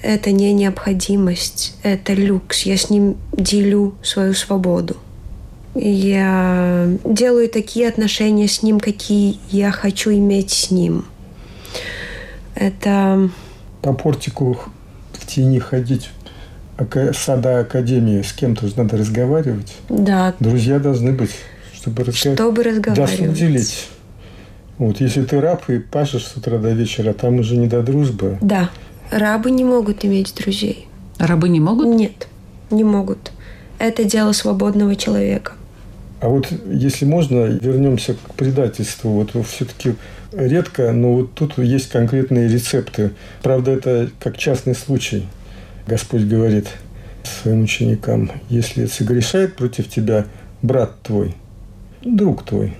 Это 0.03 0.33
не 0.33 0.53
необходимость, 0.55 1.77
это 1.83 2.15
люкс. 2.15 2.63
Я 2.63 2.77
с 2.77 2.89
ним 2.89 3.17
делю 3.33 3.95
свою 4.03 4.35
свободу. 4.35 4.97
Я 5.75 6.89
делаю 7.05 7.49
такие 7.49 7.87
отношения 7.89 8.49
с 8.49 8.63
ним, 8.63 8.81
какие 8.81 9.39
я 9.51 9.71
хочу 9.71 10.11
иметь 10.11 10.51
с 10.51 10.71
ним. 10.71 11.05
Это... 12.55 13.31
По 13.83 13.93
портику 13.93 14.59
в 15.13 15.27
тени 15.27 15.59
ходить 15.59 16.11
сада 17.15 17.61
Академии 17.61 18.23
с 18.23 18.33
кем-то 18.33 18.67
же 18.67 18.75
надо 18.77 18.97
разговаривать. 18.97 19.73
Да. 19.89 20.35
Друзья 20.41 20.79
должны 20.79 21.13
быть, 21.13 21.31
чтобы, 21.81 22.05
разговаривать. 22.05 22.39
чтобы 22.39 22.63
разговаривать. 22.63 23.19
Досуг 23.19 23.35
делить. 23.35 23.89
Вот, 24.79 25.01
если 25.01 25.23
ты 25.25 25.41
раб 25.41 25.69
и 25.69 25.79
пашешь 25.79 26.27
с 26.27 26.37
утра 26.37 26.59
до 26.59 26.73
вечера, 26.73 27.13
там 27.13 27.39
уже 27.39 27.57
не 27.57 27.67
до 27.67 27.83
дружбы. 27.83 28.39
Да. 28.41 28.71
Рабы 29.11 29.51
не 29.51 29.65
могут 29.65 30.05
иметь 30.05 30.35
друзей. 30.35 30.87
Рабы 31.19 31.49
не 31.49 31.61
могут? 31.61 31.87
Нет, 31.89 32.29
не 32.71 32.85
могут. 32.85 33.33
Это 33.79 34.05
дело 34.05 34.33
свободного 34.33 34.95
человека. 34.97 35.53
А 36.21 36.29
вот 36.29 36.49
если 36.71 37.07
можно, 37.07 37.47
вернемся 37.47 38.15
к 38.15 38.35
предательству. 38.35 39.11
Вот 39.11 39.47
все-таки 39.47 39.97
редко, 40.33 40.93
но 40.93 41.15
вот 41.15 41.35
тут 41.35 41.59
есть 41.59 41.89
конкретные 41.89 42.49
рецепты. 42.49 43.13
Правда, 43.43 43.73
это 43.73 44.11
как 44.21 44.37
частный 44.37 44.75
случай. 44.75 45.27
Господь 45.87 46.23
говорит 46.23 46.69
своим 47.25 47.63
ученикам, 47.63 48.31
если 48.49 48.87
согрешает 48.87 49.57
против 49.57 49.89
тебя 49.89 50.27
брат 50.63 51.01
твой, 51.03 51.35
друг 52.03 52.45
твой, 52.45 52.75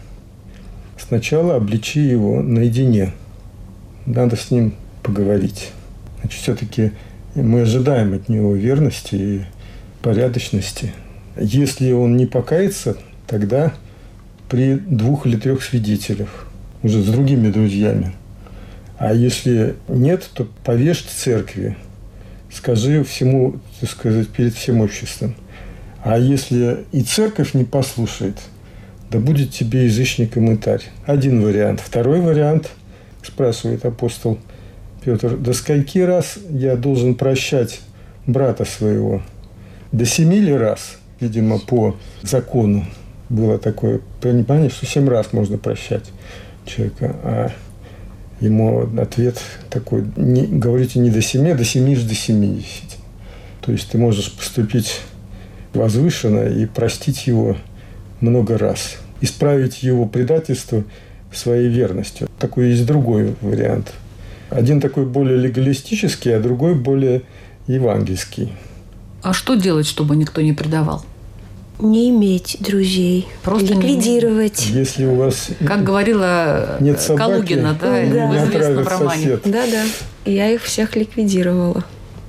сначала 0.99 1.57
обличи 1.57 2.01
его 2.01 2.43
наедине. 2.43 3.13
Надо 4.07 4.37
с 4.37 4.51
ним 4.51 4.75
поговорить. 5.03 5.71
Значит, 6.21 6.41
все-таки 6.41 6.93
мы 7.35 7.63
ожидаем 7.63 8.15
от 8.15 8.29
него 8.29 8.55
верности 8.55 9.15
и 9.15 9.43
порядочности. 10.03 10.93
Если 11.39 11.93
он 11.93 12.17
не 12.17 12.27
покается, 12.27 12.97
тогда 13.27 13.73
при 14.49 14.75
двух 14.75 15.27
или 15.27 15.37
трех 15.37 15.63
свидетелях, 15.63 16.47
уже 16.83 17.03
с 17.03 17.07
другими 17.07 17.51
друзьями. 17.51 18.13
А 18.99 19.15
если 19.15 19.77
нет, 19.89 20.29
то 20.35 20.47
повешьте 20.65 21.09
церкви, 21.15 21.77
скажи 22.53 23.05
всему, 23.05 23.57
так 23.81 23.91
сказать, 23.91 24.29
перед 24.29 24.55
всем 24.55 24.81
обществом. 24.81 25.35
А 26.03 26.19
если 26.19 26.85
и 26.93 27.03
церковь 27.03 27.55
не 27.55 27.65
послушает, 27.65 28.37
да 29.11 29.19
будет 29.19 29.51
тебе 29.51 29.85
язычник 29.87 30.37
и 30.37 30.41
мытарь. 30.41 30.83
Один 31.05 31.43
вариант. 31.43 31.81
Второй 31.81 32.21
вариант, 32.21 32.71
спрашивает 33.23 33.85
апостол 33.85 34.39
Петр, 35.05 35.37
до 35.37 35.53
скольки 35.53 35.99
раз 35.99 36.39
я 36.51 36.77
должен 36.77 37.15
прощать 37.15 37.81
брата 38.27 38.65
своего? 38.65 39.23
До 39.93 40.05
семи 40.05 40.41
ли 40.41 40.53
раз, 40.53 40.99
видимо, 41.21 41.59
по 41.59 41.97
закону 42.23 42.87
было 43.29 43.59
такое 43.59 44.01
понимание, 44.21 44.71
что 44.71 44.87
семь 44.87 45.09
раз 45.09 45.33
можно 45.33 45.59
прощать 45.59 46.05
человека, 46.67 47.17
а 47.23 47.53
ему 48.41 48.89
ответ 49.01 49.41
такой, 49.71 50.05
не, 50.17 50.47
говорите 50.47 50.99
не 50.99 51.11
до 51.11 51.23
семи, 51.23 51.51
а 51.51 51.57
до 51.57 51.65
семи 51.65 51.97
до 51.97 52.15
семидесяти. 52.15 52.97
То 53.63 53.73
есть 53.73 53.91
ты 53.91 53.99
можешь 53.99 54.33
поступить 54.33 55.01
возвышенно 55.73 56.47
и 56.49 56.67
простить 56.67 57.27
его 57.27 57.57
много 58.21 58.59
раз. 58.59 58.99
Исправить 59.21 59.83
его 59.83 60.07
предательство 60.07 60.85
своей 61.33 61.69
верностью. 61.69 62.29
Такой 62.39 62.71
есть 62.71 62.87
другой 62.87 63.35
вариант. 63.41 63.93
Один 64.49 64.81
такой 64.81 65.07
более 65.07 65.39
легалистический, 65.39 66.37
а 66.37 66.41
другой 66.41 66.75
более 66.75 67.23
евангельский. 67.67 68.53
А 69.23 69.33
что 69.33 69.55
делать, 69.55 69.87
чтобы 69.87 70.17
никто 70.17 70.41
не 70.41 70.53
предавал? 70.53 71.05
не 71.83 72.11
иметь 72.11 72.57
друзей, 72.61 73.27
Просто 73.43 73.75
ликвидировать. 73.75 74.67
Если 74.67 75.07
у 75.07 75.15
вас 75.15 75.49
как 75.67 75.83
говорила 75.83 76.77
нет 76.81 77.01
собаки, 77.01 77.31
Калугина, 77.31 77.79
да, 77.81 77.91
да. 77.91 78.27
в 78.27 78.49
известном 78.49 78.87
романе. 78.87 79.39
Да, 79.45 79.65
да. 79.67 79.85
Я 80.25 80.51
их 80.51 80.63
всех 80.63 80.97
ликвидировала, 80.97 81.85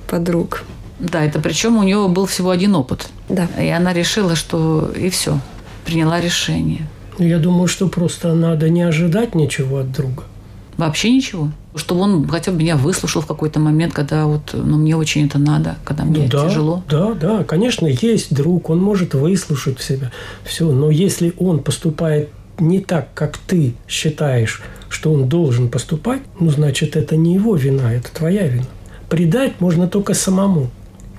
подруг. 0.08 0.64
Да, 0.98 1.24
это 1.24 1.40
причем 1.40 1.76
у 1.76 1.82
нее 1.82 2.08
был 2.08 2.26
всего 2.26 2.50
один 2.50 2.74
опыт. 2.76 3.08
Да. 3.28 3.48
И 3.60 3.68
она 3.68 3.92
решила, 3.92 4.36
что 4.36 4.92
и 4.96 5.10
все, 5.10 5.40
приняла 5.84 6.20
решение. 6.20 6.88
Я 7.18 7.38
думаю, 7.38 7.68
что 7.68 7.88
просто 7.88 8.34
надо 8.34 8.68
не 8.68 8.82
ожидать 8.82 9.34
ничего 9.34 9.78
от 9.78 9.92
друга. 9.92 10.24
Вообще 10.76 11.10
ничего? 11.10 11.50
Чтобы 11.74 12.02
он 12.02 12.28
хотя 12.28 12.50
бы 12.50 12.58
меня 12.58 12.76
выслушал 12.76 13.22
в 13.22 13.26
какой-то 13.26 13.60
момент, 13.60 13.92
когда 13.92 14.26
вот, 14.26 14.50
ну, 14.52 14.78
мне 14.78 14.96
очень 14.96 15.26
это 15.26 15.38
надо, 15.38 15.76
когда 15.84 16.04
мне 16.04 16.22
ну, 16.22 16.28
да, 16.28 16.48
тяжело. 16.48 16.82
Да, 16.88 17.14
да, 17.14 17.44
конечно, 17.44 17.86
есть 17.86 18.34
друг, 18.34 18.70
он 18.70 18.80
может 18.80 19.14
выслушать 19.14 19.80
себя, 19.80 20.10
все. 20.44 20.70
Но 20.70 20.90
если 20.90 21.34
он 21.38 21.60
поступает 21.62 22.30
не 22.58 22.80
так, 22.80 23.08
как 23.14 23.38
ты 23.38 23.74
считаешь, 23.88 24.62
что 24.88 25.12
он 25.12 25.28
должен 25.28 25.68
поступать, 25.68 26.22
ну, 26.38 26.50
значит, 26.50 26.96
это 26.96 27.16
не 27.16 27.34
его 27.34 27.56
вина, 27.56 27.92
это 27.92 28.12
твоя 28.12 28.46
вина. 28.46 28.66
Предать 29.08 29.60
можно 29.60 29.88
только 29.88 30.14
самому. 30.14 30.70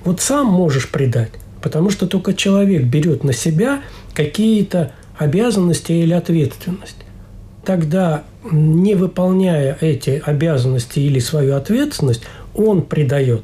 Вот 0.04 0.20
сам 0.20 0.46
можешь 0.46 0.88
предать, 0.88 1.32
потому 1.62 1.90
что 1.90 2.06
только 2.06 2.34
человек 2.34 2.84
берет 2.84 3.24
на 3.24 3.32
себя 3.32 3.82
какие-то 4.14 4.92
обязанности 5.18 5.92
или 5.92 6.12
ответственность. 6.12 6.96
Тогда 7.64 8.24
не 8.50 8.94
выполняя 8.94 9.76
эти 9.80 10.22
обязанности 10.24 11.00
или 11.00 11.18
свою 11.18 11.56
ответственность, 11.56 12.22
он 12.54 12.82
предает. 12.82 13.42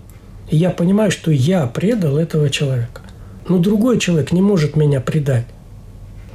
И 0.50 0.56
я 0.56 0.70
понимаю, 0.70 1.10
что 1.10 1.30
я 1.30 1.66
предал 1.66 2.18
этого 2.18 2.50
человека. 2.50 3.02
Но 3.48 3.58
другой 3.58 3.98
человек 3.98 4.32
не 4.32 4.40
может 4.40 4.76
меня 4.76 5.00
предать. 5.00 5.46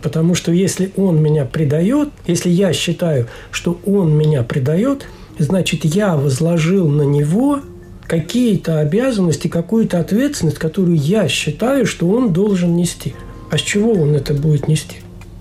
Потому 0.01 0.35
что 0.35 0.51
если 0.51 0.91
он 0.97 1.21
меня 1.21 1.45
предает, 1.45 2.09
если 2.27 2.49
я 2.49 2.73
считаю, 2.73 3.27
что 3.51 3.79
он 3.85 4.15
меня 4.15 4.43
предает, 4.43 5.07
значит, 5.39 5.85
я 5.85 6.15
возложил 6.15 6.87
на 6.87 7.03
него 7.03 7.61
какие-то 8.05 8.79
обязанности, 8.79 9.47
какую-то 9.47 9.99
ответственность, 9.99 10.59
которую 10.59 10.97
я 10.97 11.27
считаю, 11.27 11.85
что 11.85 12.07
он 12.07 12.33
должен 12.33 12.75
нести. 12.75 13.15
А 13.55 13.57
с 13.57 13.61
чего 13.61 13.93
он 13.93 14.13
это 14.15 14.33
будет 14.33 14.67
нести? 14.67 14.97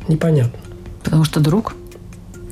Непонятно. 0.06 0.60
Потому 1.02 1.24
что 1.24 1.40
друг– 1.40 1.74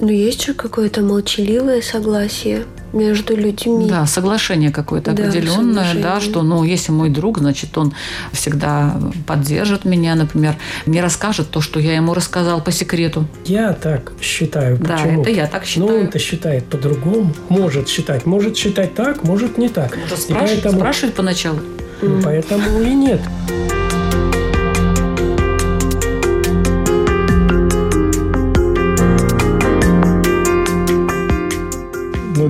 но 0.03 0.11
есть 0.11 0.45
же 0.45 0.53
какое-то 0.53 1.01
молчаливое 1.01 1.81
согласие 1.81 2.65
между 2.93 3.37
людьми. 3.37 3.87
Да, 3.89 4.05
соглашение 4.05 4.73
какое-то 4.73 5.13
да, 5.13 5.23
определенное, 5.23 5.95
да, 5.95 6.21
что, 6.21 6.43
ну, 6.43 6.65
если 6.65 6.91
мой 6.91 7.09
друг, 7.09 7.39
значит, 7.39 7.79
он 7.79 7.95
всегда 8.33 9.01
поддержит 9.29 9.85
меня, 9.85 10.17
например, 10.17 10.57
не 10.87 11.01
расскажет 11.01 11.51
то, 11.51 11.61
что 11.61 11.79
я 11.79 11.95
ему 11.95 12.15
рассказал 12.15 12.61
по 12.61 12.73
секрету. 12.73 13.29
Я 13.45 13.75
так 13.75 14.11
считаю. 14.21 14.77
Да, 14.79 14.99
это 15.07 15.31
я 15.31 15.47
так 15.47 15.65
считаю. 15.65 15.89
Но 15.89 15.97
он-то 15.99 16.19
считает 16.19 16.65
по-другому. 16.65 17.33
Может 17.49 17.89
считать. 17.89 18.27
Может 18.27 18.57
считать 18.57 18.97
так, 18.97 19.23
может 19.23 19.57
не 19.57 19.69
так. 19.69 19.97
Может 19.97 20.19
спрашивать, 20.19 20.51
поэтому... 20.51 20.79
спрашивать 20.79 21.15
поначалу. 21.15 21.61
Поэтому 22.25 22.83
и 22.83 22.93
нет. 22.93 23.21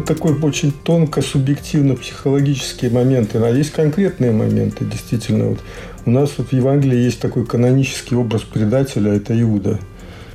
Такой 0.07 0.39
очень 0.41 0.73
тонко, 0.73 1.23
субъективно 1.23 1.95
психологические 1.97 2.91
моменты. 2.91 3.39
А 3.39 3.49
есть 3.49 3.73
конкретные 3.73 4.33
моменты, 4.33 4.85
действительно. 4.85 5.51
Вот 5.51 5.59
у 6.05 6.11
нас 6.11 6.33
вот 6.37 6.49
в 6.49 6.53
Евангелии 6.53 6.99
есть 6.99 7.21
такой 7.21 7.47
канонический 7.47 8.17
образ 8.17 8.43
предателя, 8.43 9.13
это 9.13 9.41
Иуда. 9.41 9.79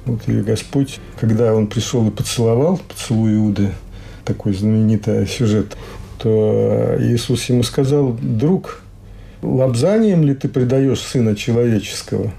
Вот 0.05 0.21
и 0.27 0.41
Господь, 0.41 0.99
когда 1.19 1.53
он 1.53 1.67
пришел 1.67 2.07
и 2.07 2.11
поцеловал, 2.11 2.79
поцелуй 2.87 3.35
Иуды, 3.35 3.71
такой 4.23 4.53
знаменитый 4.53 5.27
сюжет, 5.27 5.75
то 6.19 6.95
Иисус 6.99 7.43
ему 7.45 7.63
сказал, 7.63 8.17
друг, 8.21 8.81
лобзанием 9.41 10.23
ли 10.23 10.33
ты 10.33 10.47
предаешь 10.47 10.99
Сына 10.99 11.35
Человеческого? 11.35 12.31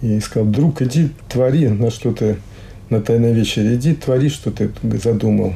И 0.00 0.18
сказал, 0.20 0.48
друг, 0.48 0.82
иди 0.82 1.10
твори, 1.28 1.68
на 1.68 1.90
что 1.90 2.12
ты 2.12 2.36
на 2.88 3.00
Тайной 3.00 3.32
вечере, 3.32 3.74
иди 3.74 3.94
твори, 3.94 4.28
что 4.28 4.50
ты 4.50 4.70
задумал. 5.02 5.54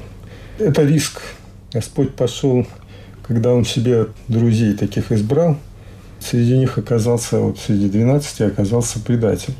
Это 0.59 0.82
риск. 0.84 1.20
Господь 1.72 2.14
пошел, 2.14 2.66
когда 3.26 3.52
Он 3.52 3.64
себе 3.64 4.07
друзей 4.28 4.74
таких 4.74 5.12
избрал, 5.12 5.59
среди 6.20 6.57
них 6.57 6.78
оказался, 6.78 7.40
вот 7.40 7.59
среди 7.59 7.88
12 7.88 8.40
оказался 8.42 9.00
предатель. 9.00 9.54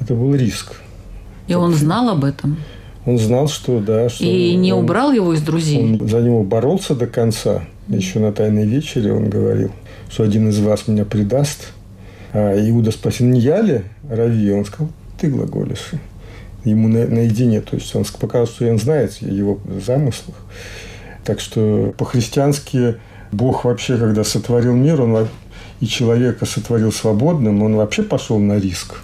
Это 0.00 0.14
был 0.14 0.34
риск. 0.34 0.74
И 1.46 1.54
он 1.54 1.72
знал 1.74 2.08
об 2.08 2.24
этом? 2.24 2.56
Он 3.04 3.18
знал, 3.18 3.48
что 3.48 3.80
да. 3.80 4.08
Что 4.08 4.24
и 4.24 4.56
не 4.56 4.72
он, 4.72 4.84
убрал 4.84 5.12
его 5.12 5.32
из 5.32 5.40
друзей? 5.42 6.00
Он 6.00 6.08
за 6.08 6.20
него 6.20 6.42
боролся 6.42 6.94
до 6.94 7.06
конца. 7.06 7.62
Еще 7.88 8.18
на 8.18 8.32
Тайной 8.32 8.66
вечере 8.66 9.12
он 9.12 9.30
говорил, 9.30 9.70
что 10.10 10.24
один 10.24 10.48
из 10.48 10.58
вас 10.58 10.88
меня 10.88 11.04
предаст. 11.04 11.72
А 12.32 12.52
Иуда 12.68 12.90
спросил, 12.90 13.26
не 13.26 13.40
я 13.40 13.60
ли, 13.62 13.82
Рави? 14.10 14.52
Он 14.52 14.64
сказал, 14.64 14.90
ты 15.20 15.28
глаголишь. 15.28 15.92
Ему 16.66 16.88
на, 16.88 17.06
наедине. 17.06 17.62
То 17.62 17.76
есть 17.76 17.94
он 17.96 18.04
показал, 18.04 18.46
что 18.46 18.68
он 18.70 18.78
знает 18.78 19.22
его 19.22 19.58
замыслах. 19.80 20.36
Так 21.24 21.40
что 21.40 21.94
по-христиански 21.96 22.96
Бог 23.32 23.64
вообще, 23.64 23.96
когда 23.96 24.22
сотворил 24.24 24.74
мир, 24.74 25.00
он 25.00 25.28
и 25.80 25.86
человека 25.86 26.46
сотворил 26.46 26.92
свободным, 26.92 27.62
он 27.62 27.76
вообще 27.76 28.02
пошел 28.02 28.38
на 28.38 28.58
риск. 28.58 28.96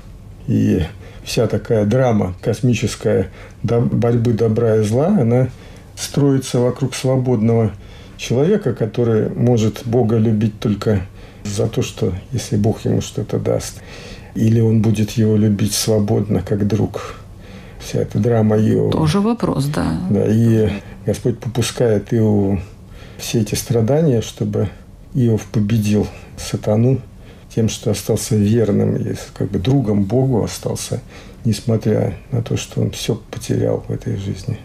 И 0.46 0.82
вся 1.24 1.46
такая 1.46 1.84
драма 1.84 2.34
космическая 2.40 3.30
борьбы 3.62 4.32
добра 4.32 4.76
и 4.76 4.82
зла, 4.82 5.06
она 5.08 5.48
строится 5.96 6.58
вокруг 6.60 6.94
свободного 6.94 7.72
человека, 8.16 8.74
который 8.74 9.30
может 9.30 9.82
Бога 9.84 10.16
любить 10.16 10.58
только 10.58 11.02
за 11.44 11.66
то, 11.66 11.82
что 11.82 12.12
если 12.32 12.56
Бог 12.56 12.84
ему 12.84 13.00
что-то 13.00 13.38
даст, 13.38 13.80
или 14.34 14.60
он 14.60 14.80
будет 14.80 15.12
его 15.12 15.36
любить 15.36 15.74
свободно, 15.74 16.42
как 16.42 16.66
друг. 16.66 17.21
Вся 17.82 18.00
эта 18.00 18.18
драма 18.18 18.56
Иова. 18.56 18.92
Тоже 18.92 19.20
вопрос, 19.20 19.66
да. 19.66 19.98
Да, 20.10 20.24
и 20.26 20.70
Господь 21.04 21.38
попускает 21.38 22.12
Иову 22.12 22.60
все 23.18 23.40
эти 23.40 23.54
страдания, 23.54 24.22
чтобы 24.22 24.68
Иов 25.14 25.44
победил 25.46 26.06
сатану 26.36 27.00
тем, 27.54 27.68
что 27.68 27.90
остался 27.90 28.36
верным 28.36 28.96
и 28.96 29.14
как 29.34 29.50
бы 29.50 29.58
другом 29.58 30.04
Богу 30.04 30.42
остался, 30.42 31.00
несмотря 31.44 32.14
на 32.30 32.42
то, 32.42 32.56
что 32.56 32.80
он 32.80 32.90
все 32.92 33.20
потерял 33.30 33.84
в 33.86 33.92
этой 33.92 34.16
жизни. 34.16 34.58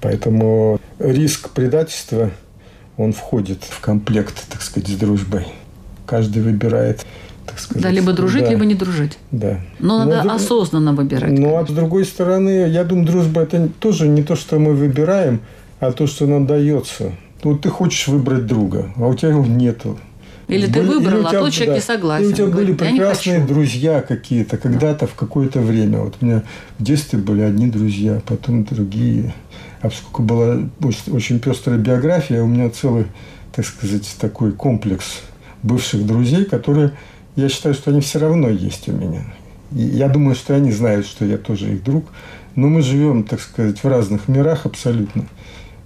Поэтому 0.00 0.80
риск 0.98 1.50
предательства, 1.50 2.30
он 2.96 3.12
входит 3.12 3.64
в 3.64 3.80
комплект, 3.80 4.46
так 4.48 4.62
сказать, 4.62 4.88
с 4.88 4.96
дружбой. 4.96 5.46
Каждый 6.06 6.42
выбирает 6.42 7.04
так 7.48 7.58
сказать. 7.58 7.82
Да, 7.82 7.90
либо 7.90 8.12
дружить, 8.12 8.44
да. 8.44 8.50
либо 8.50 8.64
не 8.64 8.74
дружить. 8.74 9.18
Да. 9.30 9.60
Но, 9.78 10.04
Но 10.04 10.10
надо 10.10 10.34
осознанно 10.34 10.92
выбирать. 10.92 11.30
Ну, 11.38 11.56
а 11.56 11.66
с 11.66 11.70
другой 11.70 12.04
стороны, 12.04 12.68
я 12.68 12.84
думаю, 12.84 13.06
дружба– 13.06 13.40
это 13.42 13.68
тоже 13.80 14.06
не 14.08 14.22
то, 14.22 14.36
что 14.36 14.58
мы 14.58 14.74
выбираем, 14.74 15.40
а 15.80 15.92
то, 15.92 16.06
что 16.06 16.26
нам 16.26 16.46
дается. 16.46 17.12
Вот 17.42 17.62
ты 17.62 17.68
хочешь 17.68 18.08
выбрать 18.08 18.46
друга, 18.46 18.92
а 18.96 19.06
у 19.06 19.14
тебя 19.14 19.30
его 19.30 19.44
нету. 19.44 19.98
Или 20.48 20.66
ты 20.66 20.82
выбрал, 20.82 21.26
а 21.26 21.30
тот 21.30 21.52
человек 21.52 21.68
да, 21.68 21.74
не 21.74 21.80
согласен. 21.80 22.24
И 22.24 22.32
у 22.32 22.32
тебя 22.32 22.46
были 22.46 22.72
прекрасные 22.72 23.44
друзья 23.44 24.00
какие-то 24.00 24.56
когда-то 24.56 25.06
в 25.06 25.14
какое-то 25.14 25.60
время. 25.60 25.98
Вот 25.98 26.14
у 26.20 26.24
меня 26.24 26.42
в 26.78 26.82
детстве 26.82 27.18
были 27.18 27.42
одни 27.42 27.66
друзья, 27.66 28.22
потом 28.26 28.64
другие. 28.64 29.34
А 29.82 29.90
поскольку 29.90 30.22
была 30.22 30.58
очень 31.12 31.38
пестрая 31.38 31.78
биография, 31.78 32.42
у 32.42 32.46
меня 32.46 32.70
целый, 32.70 33.06
так 33.54 33.66
сказать, 33.66 34.08
такой 34.18 34.52
комплекс 34.52 35.20
бывших 35.62 36.06
друзей, 36.06 36.44
которые, 36.46 36.92
я 37.38 37.48
считаю, 37.48 37.74
что 37.74 37.90
они 37.90 38.00
все 38.00 38.18
равно 38.18 38.48
есть 38.48 38.88
у 38.88 38.92
меня. 38.92 39.22
И 39.72 39.82
я 39.82 40.08
думаю, 40.08 40.34
что 40.34 40.56
они 40.56 40.72
знают, 40.72 41.06
что 41.06 41.24
я 41.24 41.38
тоже 41.38 41.72
их 41.72 41.84
друг. 41.84 42.06
Но 42.56 42.66
мы 42.66 42.82
живем, 42.82 43.22
так 43.22 43.40
сказать, 43.40 43.82
в 43.82 43.86
разных 43.86 44.26
мирах 44.26 44.66
абсолютно. 44.66 45.24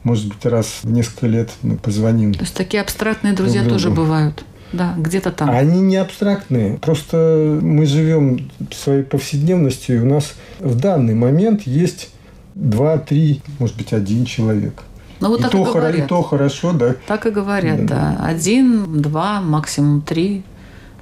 Может 0.02 0.28
быть, 0.28 0.46
раз 0.46 0.80
в 0.82 0.90
несколько 0.90 1.26
лет 1.26 1.50
мы 1.62 1.76
позвоним. 1.76 2.32
То 2.32 2.40
есть 2.40 2.54
такие 2.54 2.80
абстрактные 2.80 3.34
друзья 3.34 3.64
тоже 3.64 3.90
бывают? 3.90 4.44
Да, 4.72 4.94
где-то 4.96 5.30
там. 5.30 5.50
Они 5.50 5.82
не 5.82 5.96
абстрактные. 5.96 6.78
Просто 6.78 7.58
мы 7.60 7.84
живем 7.84 8.50
своей 8.70 9.02
повседневностью, 9.02 9.96
и 9.96 10.00
у 10.00 10.06
нас 10.06 10.32
в 10.58 10.80
данный 10.80 11.14
момент 11.14 11.62
есть 11.66 12.08
два, 12.54 12.96
три, 12.96 13.42
может 13.58 13.76
быть, 13.76 13.92
один 13.92 14.24
человек. 14.24 14.82
Ну, 15.20 15.28
вот 15.28 15.40
и, 15.40 15.42
так 15.42 15.52
то 15.52 15.68
и, 15.68 15.72
говорят. 15.72 16.06
и 16.06 16.08
то 16.08 16.22
хорошо, 16.22 16.72
да. 16.72 16.96
Так 17.06 17.26
и 17.26 17.30
говорят, 17.30 17.84
да. 17.84 18.16
да. 18.18 18.26
Один, 18.26 19.02
два, 19.02 19.42
максимум 19.42 20.00
три 20.00 20.42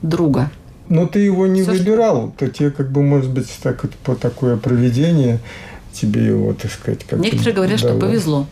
друга. 0.02 0.50
Но 0.88 1.06
ты 1.06 1.20
его 1.20 1.46
не 1.46 1.62
Все, 1.62 1.72
выбирал, 1.72 2.34
то 2.36 2.48
тебе 2.48 2.70
как 2.70 2.90
бы, 2.90 3.02
может 3.02 3.30
быть, 3.30 3.48
так 3.62 3.84
вот 3.84 3.92
по 3.92 4.16
такое 4.16 4.56
проведение 4.56 5.38
тебе 5.92 6.26
его, 6.26 6.52
так 6.52 6.70
сказать, 6.70 7.04
как 7.04 7.20
Некоторые 7.20 7.54
говорят, 7.54 7.78
что 7.78 7.96
повезло. 7.96 8.46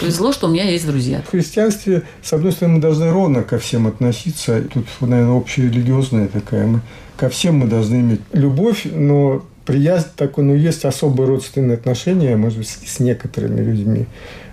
Повезло, 0.00 0.32
что 0.32 0.48
у 0.48 0.50
меня 0.50 0.68
есть 0.68 0.86
друзья. 0.86 1.22
В 1.26 1.30
христианстве, 1.30 2.02
с 2.22 2.32
одной 2.32 2.52
стороны, 2.52 2.76
мы 2.76 2.80
должны 2.80 3.10
ровно 3.10 3.42
ко 3.42 3.58
всем 3.58 3.86
относиться. 3.86 4.62
Тут, 4.62 4.86
наверное, 5.00 5.38
общерелигиозная 5.38 6.28
такая. 6.28 6.66
Мы, 6.66 6.80
ко 7.16 7.28
всем 7.28 7.58
мы 7.58 7.66
должны 7.66 7.96
иметь 7.96 8.20
любовь, 8.32 8.84
но 8.84 9.44
приязнь 9.64 10.08
такой, 10.16 10.44
ну, 10.44 10.54
есть 10.54 10.84
особые 10.84 11.28
родственные 11.28 11.74
отношения, 11.74 12.36
может 12.36 12.58
быть, 12.58 12.68
с 12.68 13.00
некоторыми 13.00 13.60
людьми. 13.60 14.06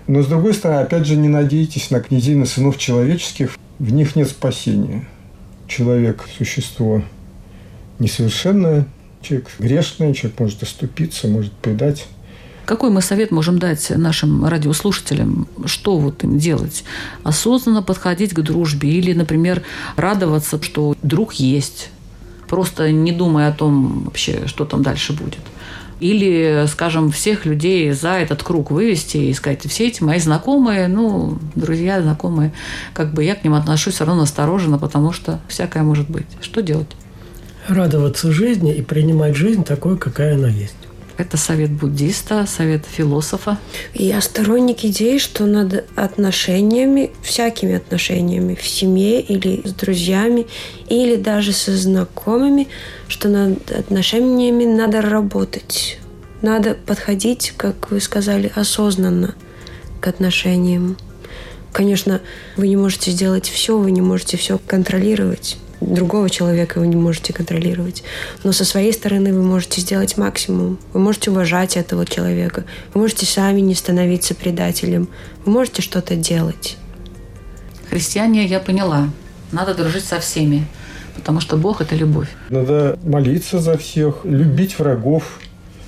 Но, 0.06 0.22
с 0.22 0.26
другой 0.26 0.54
стороны, 0.54 0.80
опять 0.82 1.06
же, 1.06 1.16
не 1.16 1.28
надейтесь 1.28 1.90
на 1.90 2.00
князей, 2.00 2.34
на 2.34 2.46
сынов 2.46 2.78
человеческих. 2.78 3.56
В 3.78 3.92
них 3.92 4.14
нет 4.16 4.28
спасения. 4.28 5.04
Человек– 5.66 6.24
существо 6.38 7.02
несовершенное, 7.98 8.86
человек 9.22 9.48
грешный, 9.58 10.14
человек 10.14 10.38
может 10.38 10.62
оступиться, 10.62 11.28
может 11.28 11.52
предать. 11.52 12.06
Какой 12.66 12.90
мы 12.90 13.02
совет 13.02 13.30
можем 13.30 13.58
дать 13.58 13.90
нашим 13.90 14.46
радиослушателям? 14.46 15.46
Что 15.66 15.98
вот 15.98 16.24
им 16.24 16.38
делать? 16.38 16.84
Осознанно 17.22 17.82
подходить 17.82 18.32
к 18.32 18.40
дружбе 18.40 18.90
или, 18.90 19.12
например, 19.12 19.62
радоваться, 19.96 20.62
что 20.62 20.96
друг 21.02 21.34
есть, 21.34 21.90
просто 22.48 22.90
не 22.90 23.12
думая 23.12 23.48
о 23.48 23.52
том 23.52 24.04
вообще, 24.04 24.46
что 24.46 24.64
там 24.64 24.82
дальше 24.82 25.12
будет. 25.12 25.40
Или, 26.04 26.66
скажем, 26.68 27.10
всех 27.10 27.46
людей 27.46 27.90
за 27.92 28.10
этот 28.10 28.42
круг 28.42 28.70
вывести 28.70 29.16
и 29.16 29.32
сказать, 29.32 29.62
все 29.66 29.86
эти 29.88 30.02
мои 30.02 30.18
знакомые, 30.18 30.86
ну, 30.86 31.38
друзья, 31.54 32.02
знакомые, 32.02 32.52
как 32.92 33.14
бы 33.14 33.24
я 33.24 33.34
к 33.34 33.42
ним 33.42 33.54
отношусь 33.54 33.94
все 33.94 34.04
равно 34.04 34.20
настороженно, 34.20 34.78
потому 34.78 35.12
что 35.12 35.40
всякое 35.48 35.82
может 35.82 36.10
быть. 36.10 36.26
Что 36.42 36.60
делать? 36.60 36.88
Радоваться 37.68 38.30
жизни 38.32 38.74
и 38.74 38.82
принимать 38.82 39.34
жизнь 39.34 39.64
такой, 39.64 39.96
какая 39.96 40.34
она 40.34 40.48
есть. 40.48 40.76
Это 41.16 41.36
совет 41.36 41.70
буддиста, 41.70 42.44
совет 42.46 42.86
философа. 42.86 43.58
Я 43.94 44.20
сторонник 44.20 44.84
идеи, 44.84 45.18
что 45.18 45.46
над 45.46 45.84
отношениями, 45.96 47.12
всякими 47.22 47.76
отношениями 47.76 48.56
в 48.56 48.66
семье 48.66 49.20
или 49.20 49.62
с 49.64 49.72
друзьями, 49.72 50.46
или 50.88 51.14
даже 51.14 51.52
со 51.52 51.76
знакомыми, 51.76 52.66
что 53.06 53.28
над 53.28 53.70
отношениями 53.70 54.64
надо 54.64 55.02
работать. 55.02 55.98
Надо 56.42 56.74
подходить, 56.74 57.52
как 57.56 57.92
вы 57.92 58.00
сказали, 58.00 58.50
осознанно 58.54 59.36
к 60.00 60.08
отношениям. 60.08 60.96
Конечно, 61.72 62.20
вы 62.56 62.68
не 62.68 62.76
можете 62.76 63.12
сделать 63.12 63.48
все, 63.48 63.78
вы 63.78 63.92
не 63.92 64.00
можете 64.00 64.36
все 64.36 64.58
контролировать 64.58 65.58
другого 65.86 66.30
человека 66.30 66.78
вы 66.78 66.86
не 66.86 66.96
можете 66.96 67.32
контролировать. 67.32 68.02
Но 68.42 68.52
со 68.52 68.64
своей 68.64 68.92
стороны 68.92 69.32
вы 69.32 69.42
можете 69.42 69.80
сделать 69.80 70.16
максимум. 70.16 70.78
Вы 70.92 71.00
можете 71.00 71.30
уважать 71.30 71.76
этого 71.76 72.06
человека. 72.06 72.64
Вы 72.92 73.02
можете 73.02 73.26
сами 73.26 73.60
не 73.60 73.74
становиться 73.74 74.34
предателем. 74.34 75.08
Вы 75.44 75.52
можете 75.52 75.82
что-то 75.82 76.16
делать. 76.16 76.76
Христиане, 77.90 78.46
я 78.46 78.60
поняла. 78.60 79.08
Надо 79.52 79.74
дружить 79.74 80.04
со 80.04 80.18
всеми. 80.20 80.66
Потому 81.14 81.40
что 81.40 81.56
Бог– 81.56 81.80
это 81.80 81.94
любовь. 81.94 82.28
Надо 82.48 82.98
молиться 83.04 83.60
за 83.60 83.78
всех, 83.78 84.24
любить 84.24 84.78
врагов. 84.78 85.38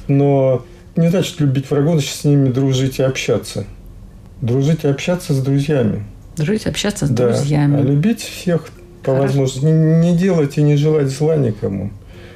Но 0.08 0.64
не 0.94 1.10
значит 1.10 1.40
любить 1.40 1.68
врагов, 1.70 1.94
значит 1.94 2.14
с 2.14 2.24
ними 2.24 2.50
дружить 2.50 3.00
и 3.00 3.02
общаться. 3.02 3.66
Дружить 4.40 4.84
и 4.84 4.88
общаться 4.88 5.34
с 5.34 5.42
друзьями. 5.42 6.04
Дружить, 6.36 6.66
общаться 6.66 7.06
с 7.06 7.10
да. 7.10 7.28
друзьями. 7.28 7.80
А 7.80 7.82
любить 7.82 8.20
всех 8.20 8.68
по 9.06 9.12
Хорошо. 9.14 9.28
возможности. 9.28 9.64
Не, 9.64 10.10
не 10.10 10.16
делать 10.18 10.58
и 10.58 10.62
не 10.62 10.76
желать 10.76 11.08
зла 11.08 11.36
никому. 11.36 11.90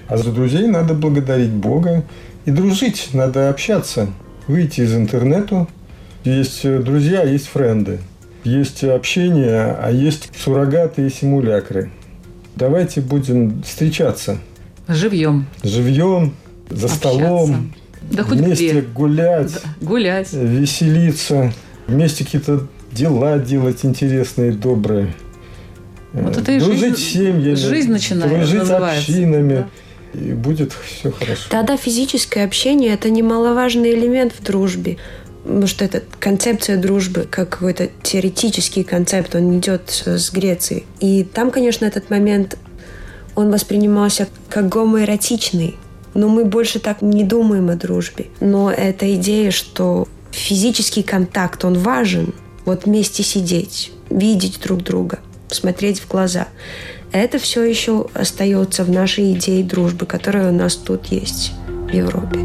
А 0.08 0.16
за 0.16 0.30
друзей 0.32 0.66
надо 0.68 0.94
благодарить 0.94 1.50
Бога 1.50 2.04
и 2.44 2.50
дружить, 2.50 3.10
надо 3.12 3.50
общаться. 3.50 4.08
Выйти 4.46 4.80
из 4.82 4.94
интернета. 4.94 5.66
Есть 6.24 6.64
э, 6.64 6.78
друзья, 6.78 7.22
есть 7.24 7.46
френды. 7.48 7.98
Есть 8.44 8.84
общение, 8.84 9.76
а 9.82 9.90
есть 9.90 10.30
суррогаты 10.36 11.06
и 11.06 11.10
симулякры. 11.10 11.90
Давайте 12.56 13.00
будем 13.00 13.62
встречаться. 13.62 14.38
Живьем. 14.88 15.46
Живьем, 15.62 16.34
за 16.68 16.86
Общаться. 16.86 17.08
столом. 17.10 17.72
Да 18.10 18.22
хоть 18.22 18.38
вместе 18.38 18.70
где. 18.70 18.80
гулять. 18.82 19.52
Да, 19.52 19.86
гулять. 19.86 20.32
Веселиться. 20.32 21.52
Вместе 21.86 22.24
какие-то 22.24 22.66
дела 22.92 23.38
делать 23.38 23.84
интересные, 23.84 24.52
добрые. 24.52 25.14
Вот 26.12 26.36
это 26.36 26.52
и 26.52 26.58
дружить 26.58 26.98
жизнь- 26.98 27.12
семьями, 27.12 27.54
жизнь 27.54 27.90
начинает, 27.90 28.32
дружить 28.32 28.58
называется, 28.60 28.98
общинами. 28.98 29.66
И 30.12 30.32
будет 30.32 30.72
все 30.72 31.12
хорошо. 31.12 31.42
Тогда 31.50 31.76
физическое 31.76 32.44
общение– 32.44 32.92
это 32.94 33.10
немаловажный 33.10 33.94
элемент 33.94 34.32
в 34.32 34.42
дружбе. 34.42 34.98
Потому 35.44 35.66
что 35.68 35.84
эта 35.84 36.02
концепция 36.18 36.76
дружбы, 36.76 37.26
как 37.30 37.50
какой-то 37.50 37.88
теоретический 38.02 38.82
концепт, 38.84 39.34
он 39.34 39.58
идет 39.58 40.02
с 40.04 40.30
Греции. 40.32 40.84
И 40.98 41.24
там, 41.24 41.50
конечно, 41.50 41.84
этот 41.84 42.10
момент, 42.10 42.58
он 43.36 43.50
воспринимался 43.50 44.28
как 44.48 44.68
гомоэротичный. 44.68 45.76
Но 46.12 46.28
мы 46.28 46.44
больше 46.44 46.80
так 46.80 47.02
не 47.02 47.22
думаем 47.22 47.70
о 47.70 47.76
дружбе. 47.76 48.26
Но 48.40 48.70
эта 48.70 49.14
идея, 49.14 49.52
что 49.52 50.08
физический 50.32 51.04
контакт, 51.04 51.64
он 51.64 51.78
важен. 51.78 52.34
Вот 52.64 52.84
вместе 52.84 53.22
сидеть, 53.22 53.92
видеть 54.10 54.60
друг 54.60 54.82
друга, 54.82 55.20
смотреть 55.54 56.00
в 56.00 56.08
глаза. 56.08 56.48
Это 57.12 57.38
все 57.38 57.64
еще 57.64 58.06
остается 58.14 58.84
в 58.84 58.90
нашей 58.90 59.32
идее 59.32 59.64
дружбы, 59.64 60.06
которая 60.06 60.50
у 60.50 60.54
нас 60.54 60.76
тут 60.76 61.06
есть 61.06 61.52
в 61.66 61.92
Европе. 61.92 62.38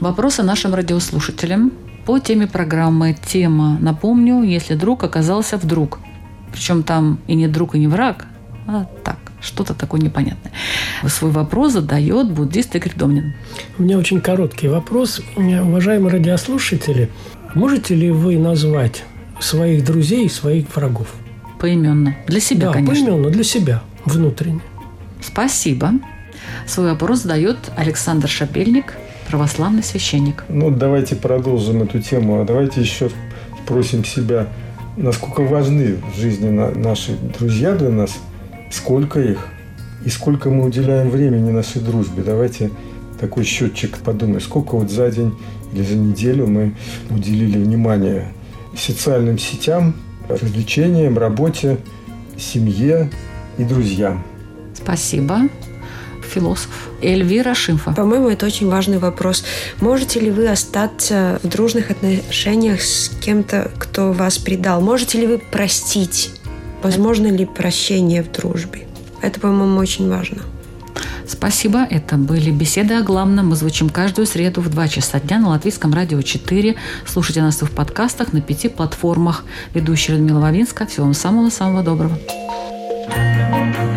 Вопросы 0.00 0.42
нашим 0.42 0.74
радиослушателям 0.74 1.72
по 2.04 2.18
теме 2.18 2.46
программы 2.46 3.16
«Тема». 3.26 3.78
Напомню, 3.80 4.42
если 4.42 4.74
друг 4.74 5.02
оказался 5.02 5.56
вдруг. 5.56 5.98
Причем 6.52 6.82
там 6.82 7.18
и 7.26 7.34
не 7.34 7.48
друг, 7.48 7.74
и 7.74 7.78
не 7.78 7.88
враг, 7.88 8.26
а 8.66 8.86
так, 9.02 9.16
что-то 9.40 9.74
такое 9.74 10.00
непонятное. 10.00 10.52
Свой 11.08 11.30
вопрос 11.30 11.72
задает 11.72 12.30
буддист 12.30 12.76
Игорь 12.76 12.92
Домнин. 12.94 13.34
У 13.78 13.82
меня 13.82 13.98
очень 13.98 14.20
короткий 14.20 14.68
вопрос. 14.68 15.20
Уважаемые 15.36 16.12
радиослушатели, 16.12 17.10
можете 17.54 17.94
ли 17.94 18.10
вы 18.10 18.38
назвать 18.38 19.04
своих 19.40 19.84
друзей 19.84 20.26
и 20.26 20.28
своих 20.28 20.74
врагов? 20.74 21.08
Поименно. 21.58 22.14
Для 22.26 22.40
себя, 22.40 22.68
да, 22.68 22.72
конечно. 22.74 23.06
поименно, 23.06 23.30
для 23.30 23.44
себя, 23.44 23.82
внутренне. 24.04 24.60
Спасибо. 25.22 25.92
Свой 26.66 26.90
вопрос 26.90 27.22
задает 27.22 27.56
Александр 27.76 28.28
Шабельник, 28.28 28.94
православный 29.28 29.82
священник. 29.82 30.44
Ну, 30.48 30.70
давайте 30.70 31.16
продолжим 31.16 31.82
эту 31.82 32.00
тему. 32.00 32.40
А 32.40 32.44
давайте 32.44 32.80
еще 32.80 33.10
спросим 33.64 34.04
себя, 34.04 34.48
насколько 34.96 35.40
важны 35.42 35.96
в 36.14 36.18
жизни 36.20 36.50
на- 36.50 36.70
наши 36.70 37.16
друзья 37.38 37.74
для 37.74 37.88
нас, 37.88 38.18
сколько 38.70 39.20
их, 39.20 39.48
и 40.04 40.10
сколько 40.10 40.50
мы 40.50 40.66
уделяем 40.66 41.08
времени 41.08 41.50
нашей 41.50 41.80
дружбе. 41.80 42.22
Давайте 42.22 42.70
такой 43.20 43.44
счетчик 43.44 43.98
подумаем, 43.98 44.40
сколько 44.40 44.76
вот 44.76 44.90
за 44.90 45.10
день 45.10 45.34
или 45.72 45.82
за 45.82 45.94
неделю 45.94 46.46
мы 46.46 46.74
уделили 47.10 47.58
внимание 47.58 48.32
социальным 48.76 49.38
сетям, 49.38 49.94
развлечениям, 50.28 51.18
работе, 51.18 51.78
семье 52.38 53.10
и 53.58 53.64
друзьям. 53.64 54.24
Спасибо. 54.74 55.42
Философ 56.34 56.88
Эльвира 57.00 57.54
Шимфа. 57.54 57.92
По-моему, 57.92 58.28
это 58.28 58.46
очень 58.46 58.68
важный 58.68 58.98
вопрос. 58.98 59.44
Можете 59.80 60.20
ли 60.20 60.30
вы 60.30 60.48
остаться 60.48 61.38
в 61.42 61.48
дружных 61.48 61.90
отношениях 61.90 62.82
с 62.82 63.10
кем-то, 63.20 63.70
кто 63.78 64.12
вас 64.12 64.38
предал? 64.38 64.80
Можете 64.80 65.20
ли 65.20 65.26
вы 65.26 65.38
простить? 65.38 66.32
Возможно 66.82 67.28
ли 67.28 67.46
прощение 67.46 68.22
в 68.22 68.32
дружбе? 68.32 68.86
Это, 69.22 69.38
по-моему, 69.38 69.78
очень 69.78 70.08
важно. 70.08 70.42
Спасибо. 71.26 71.86
Это 71.88 72.16
были 72.16 72.50
беседы 72.50 72.94
о 72.94 73.02
главном. 73.02 73.48
Мы 73.48 73.56
звучим 73.56 73.88
каждую 73.88 74.26
среду 74.26 74.60
в 74.60 74.68
2 74.68 74.88
часа 74.88 75.20
дня 75.20 75.38
на 75.38 75.48
Латвийском 75.48 75.94
радио 75.94 76.20
4. 76.22 76.76
Слушайте 77.06 77.42
нас 77.42 77.62
в 77.62 77.70
подкастах 77.70 78.32
на 78.32 78.40
пяти 78.40 78.68
платформах. 78.68 79.44
Ведущая 79.72 80.12
Людмила 80.12 80.40
Вавинска. 80.40 80.86
Всего 80.86 81.06
вам 81.06 81.14
самого-самого 81.14 81.82
доброго. 81.82 82.18
thank 83.06 83.76
you 83.76 83.93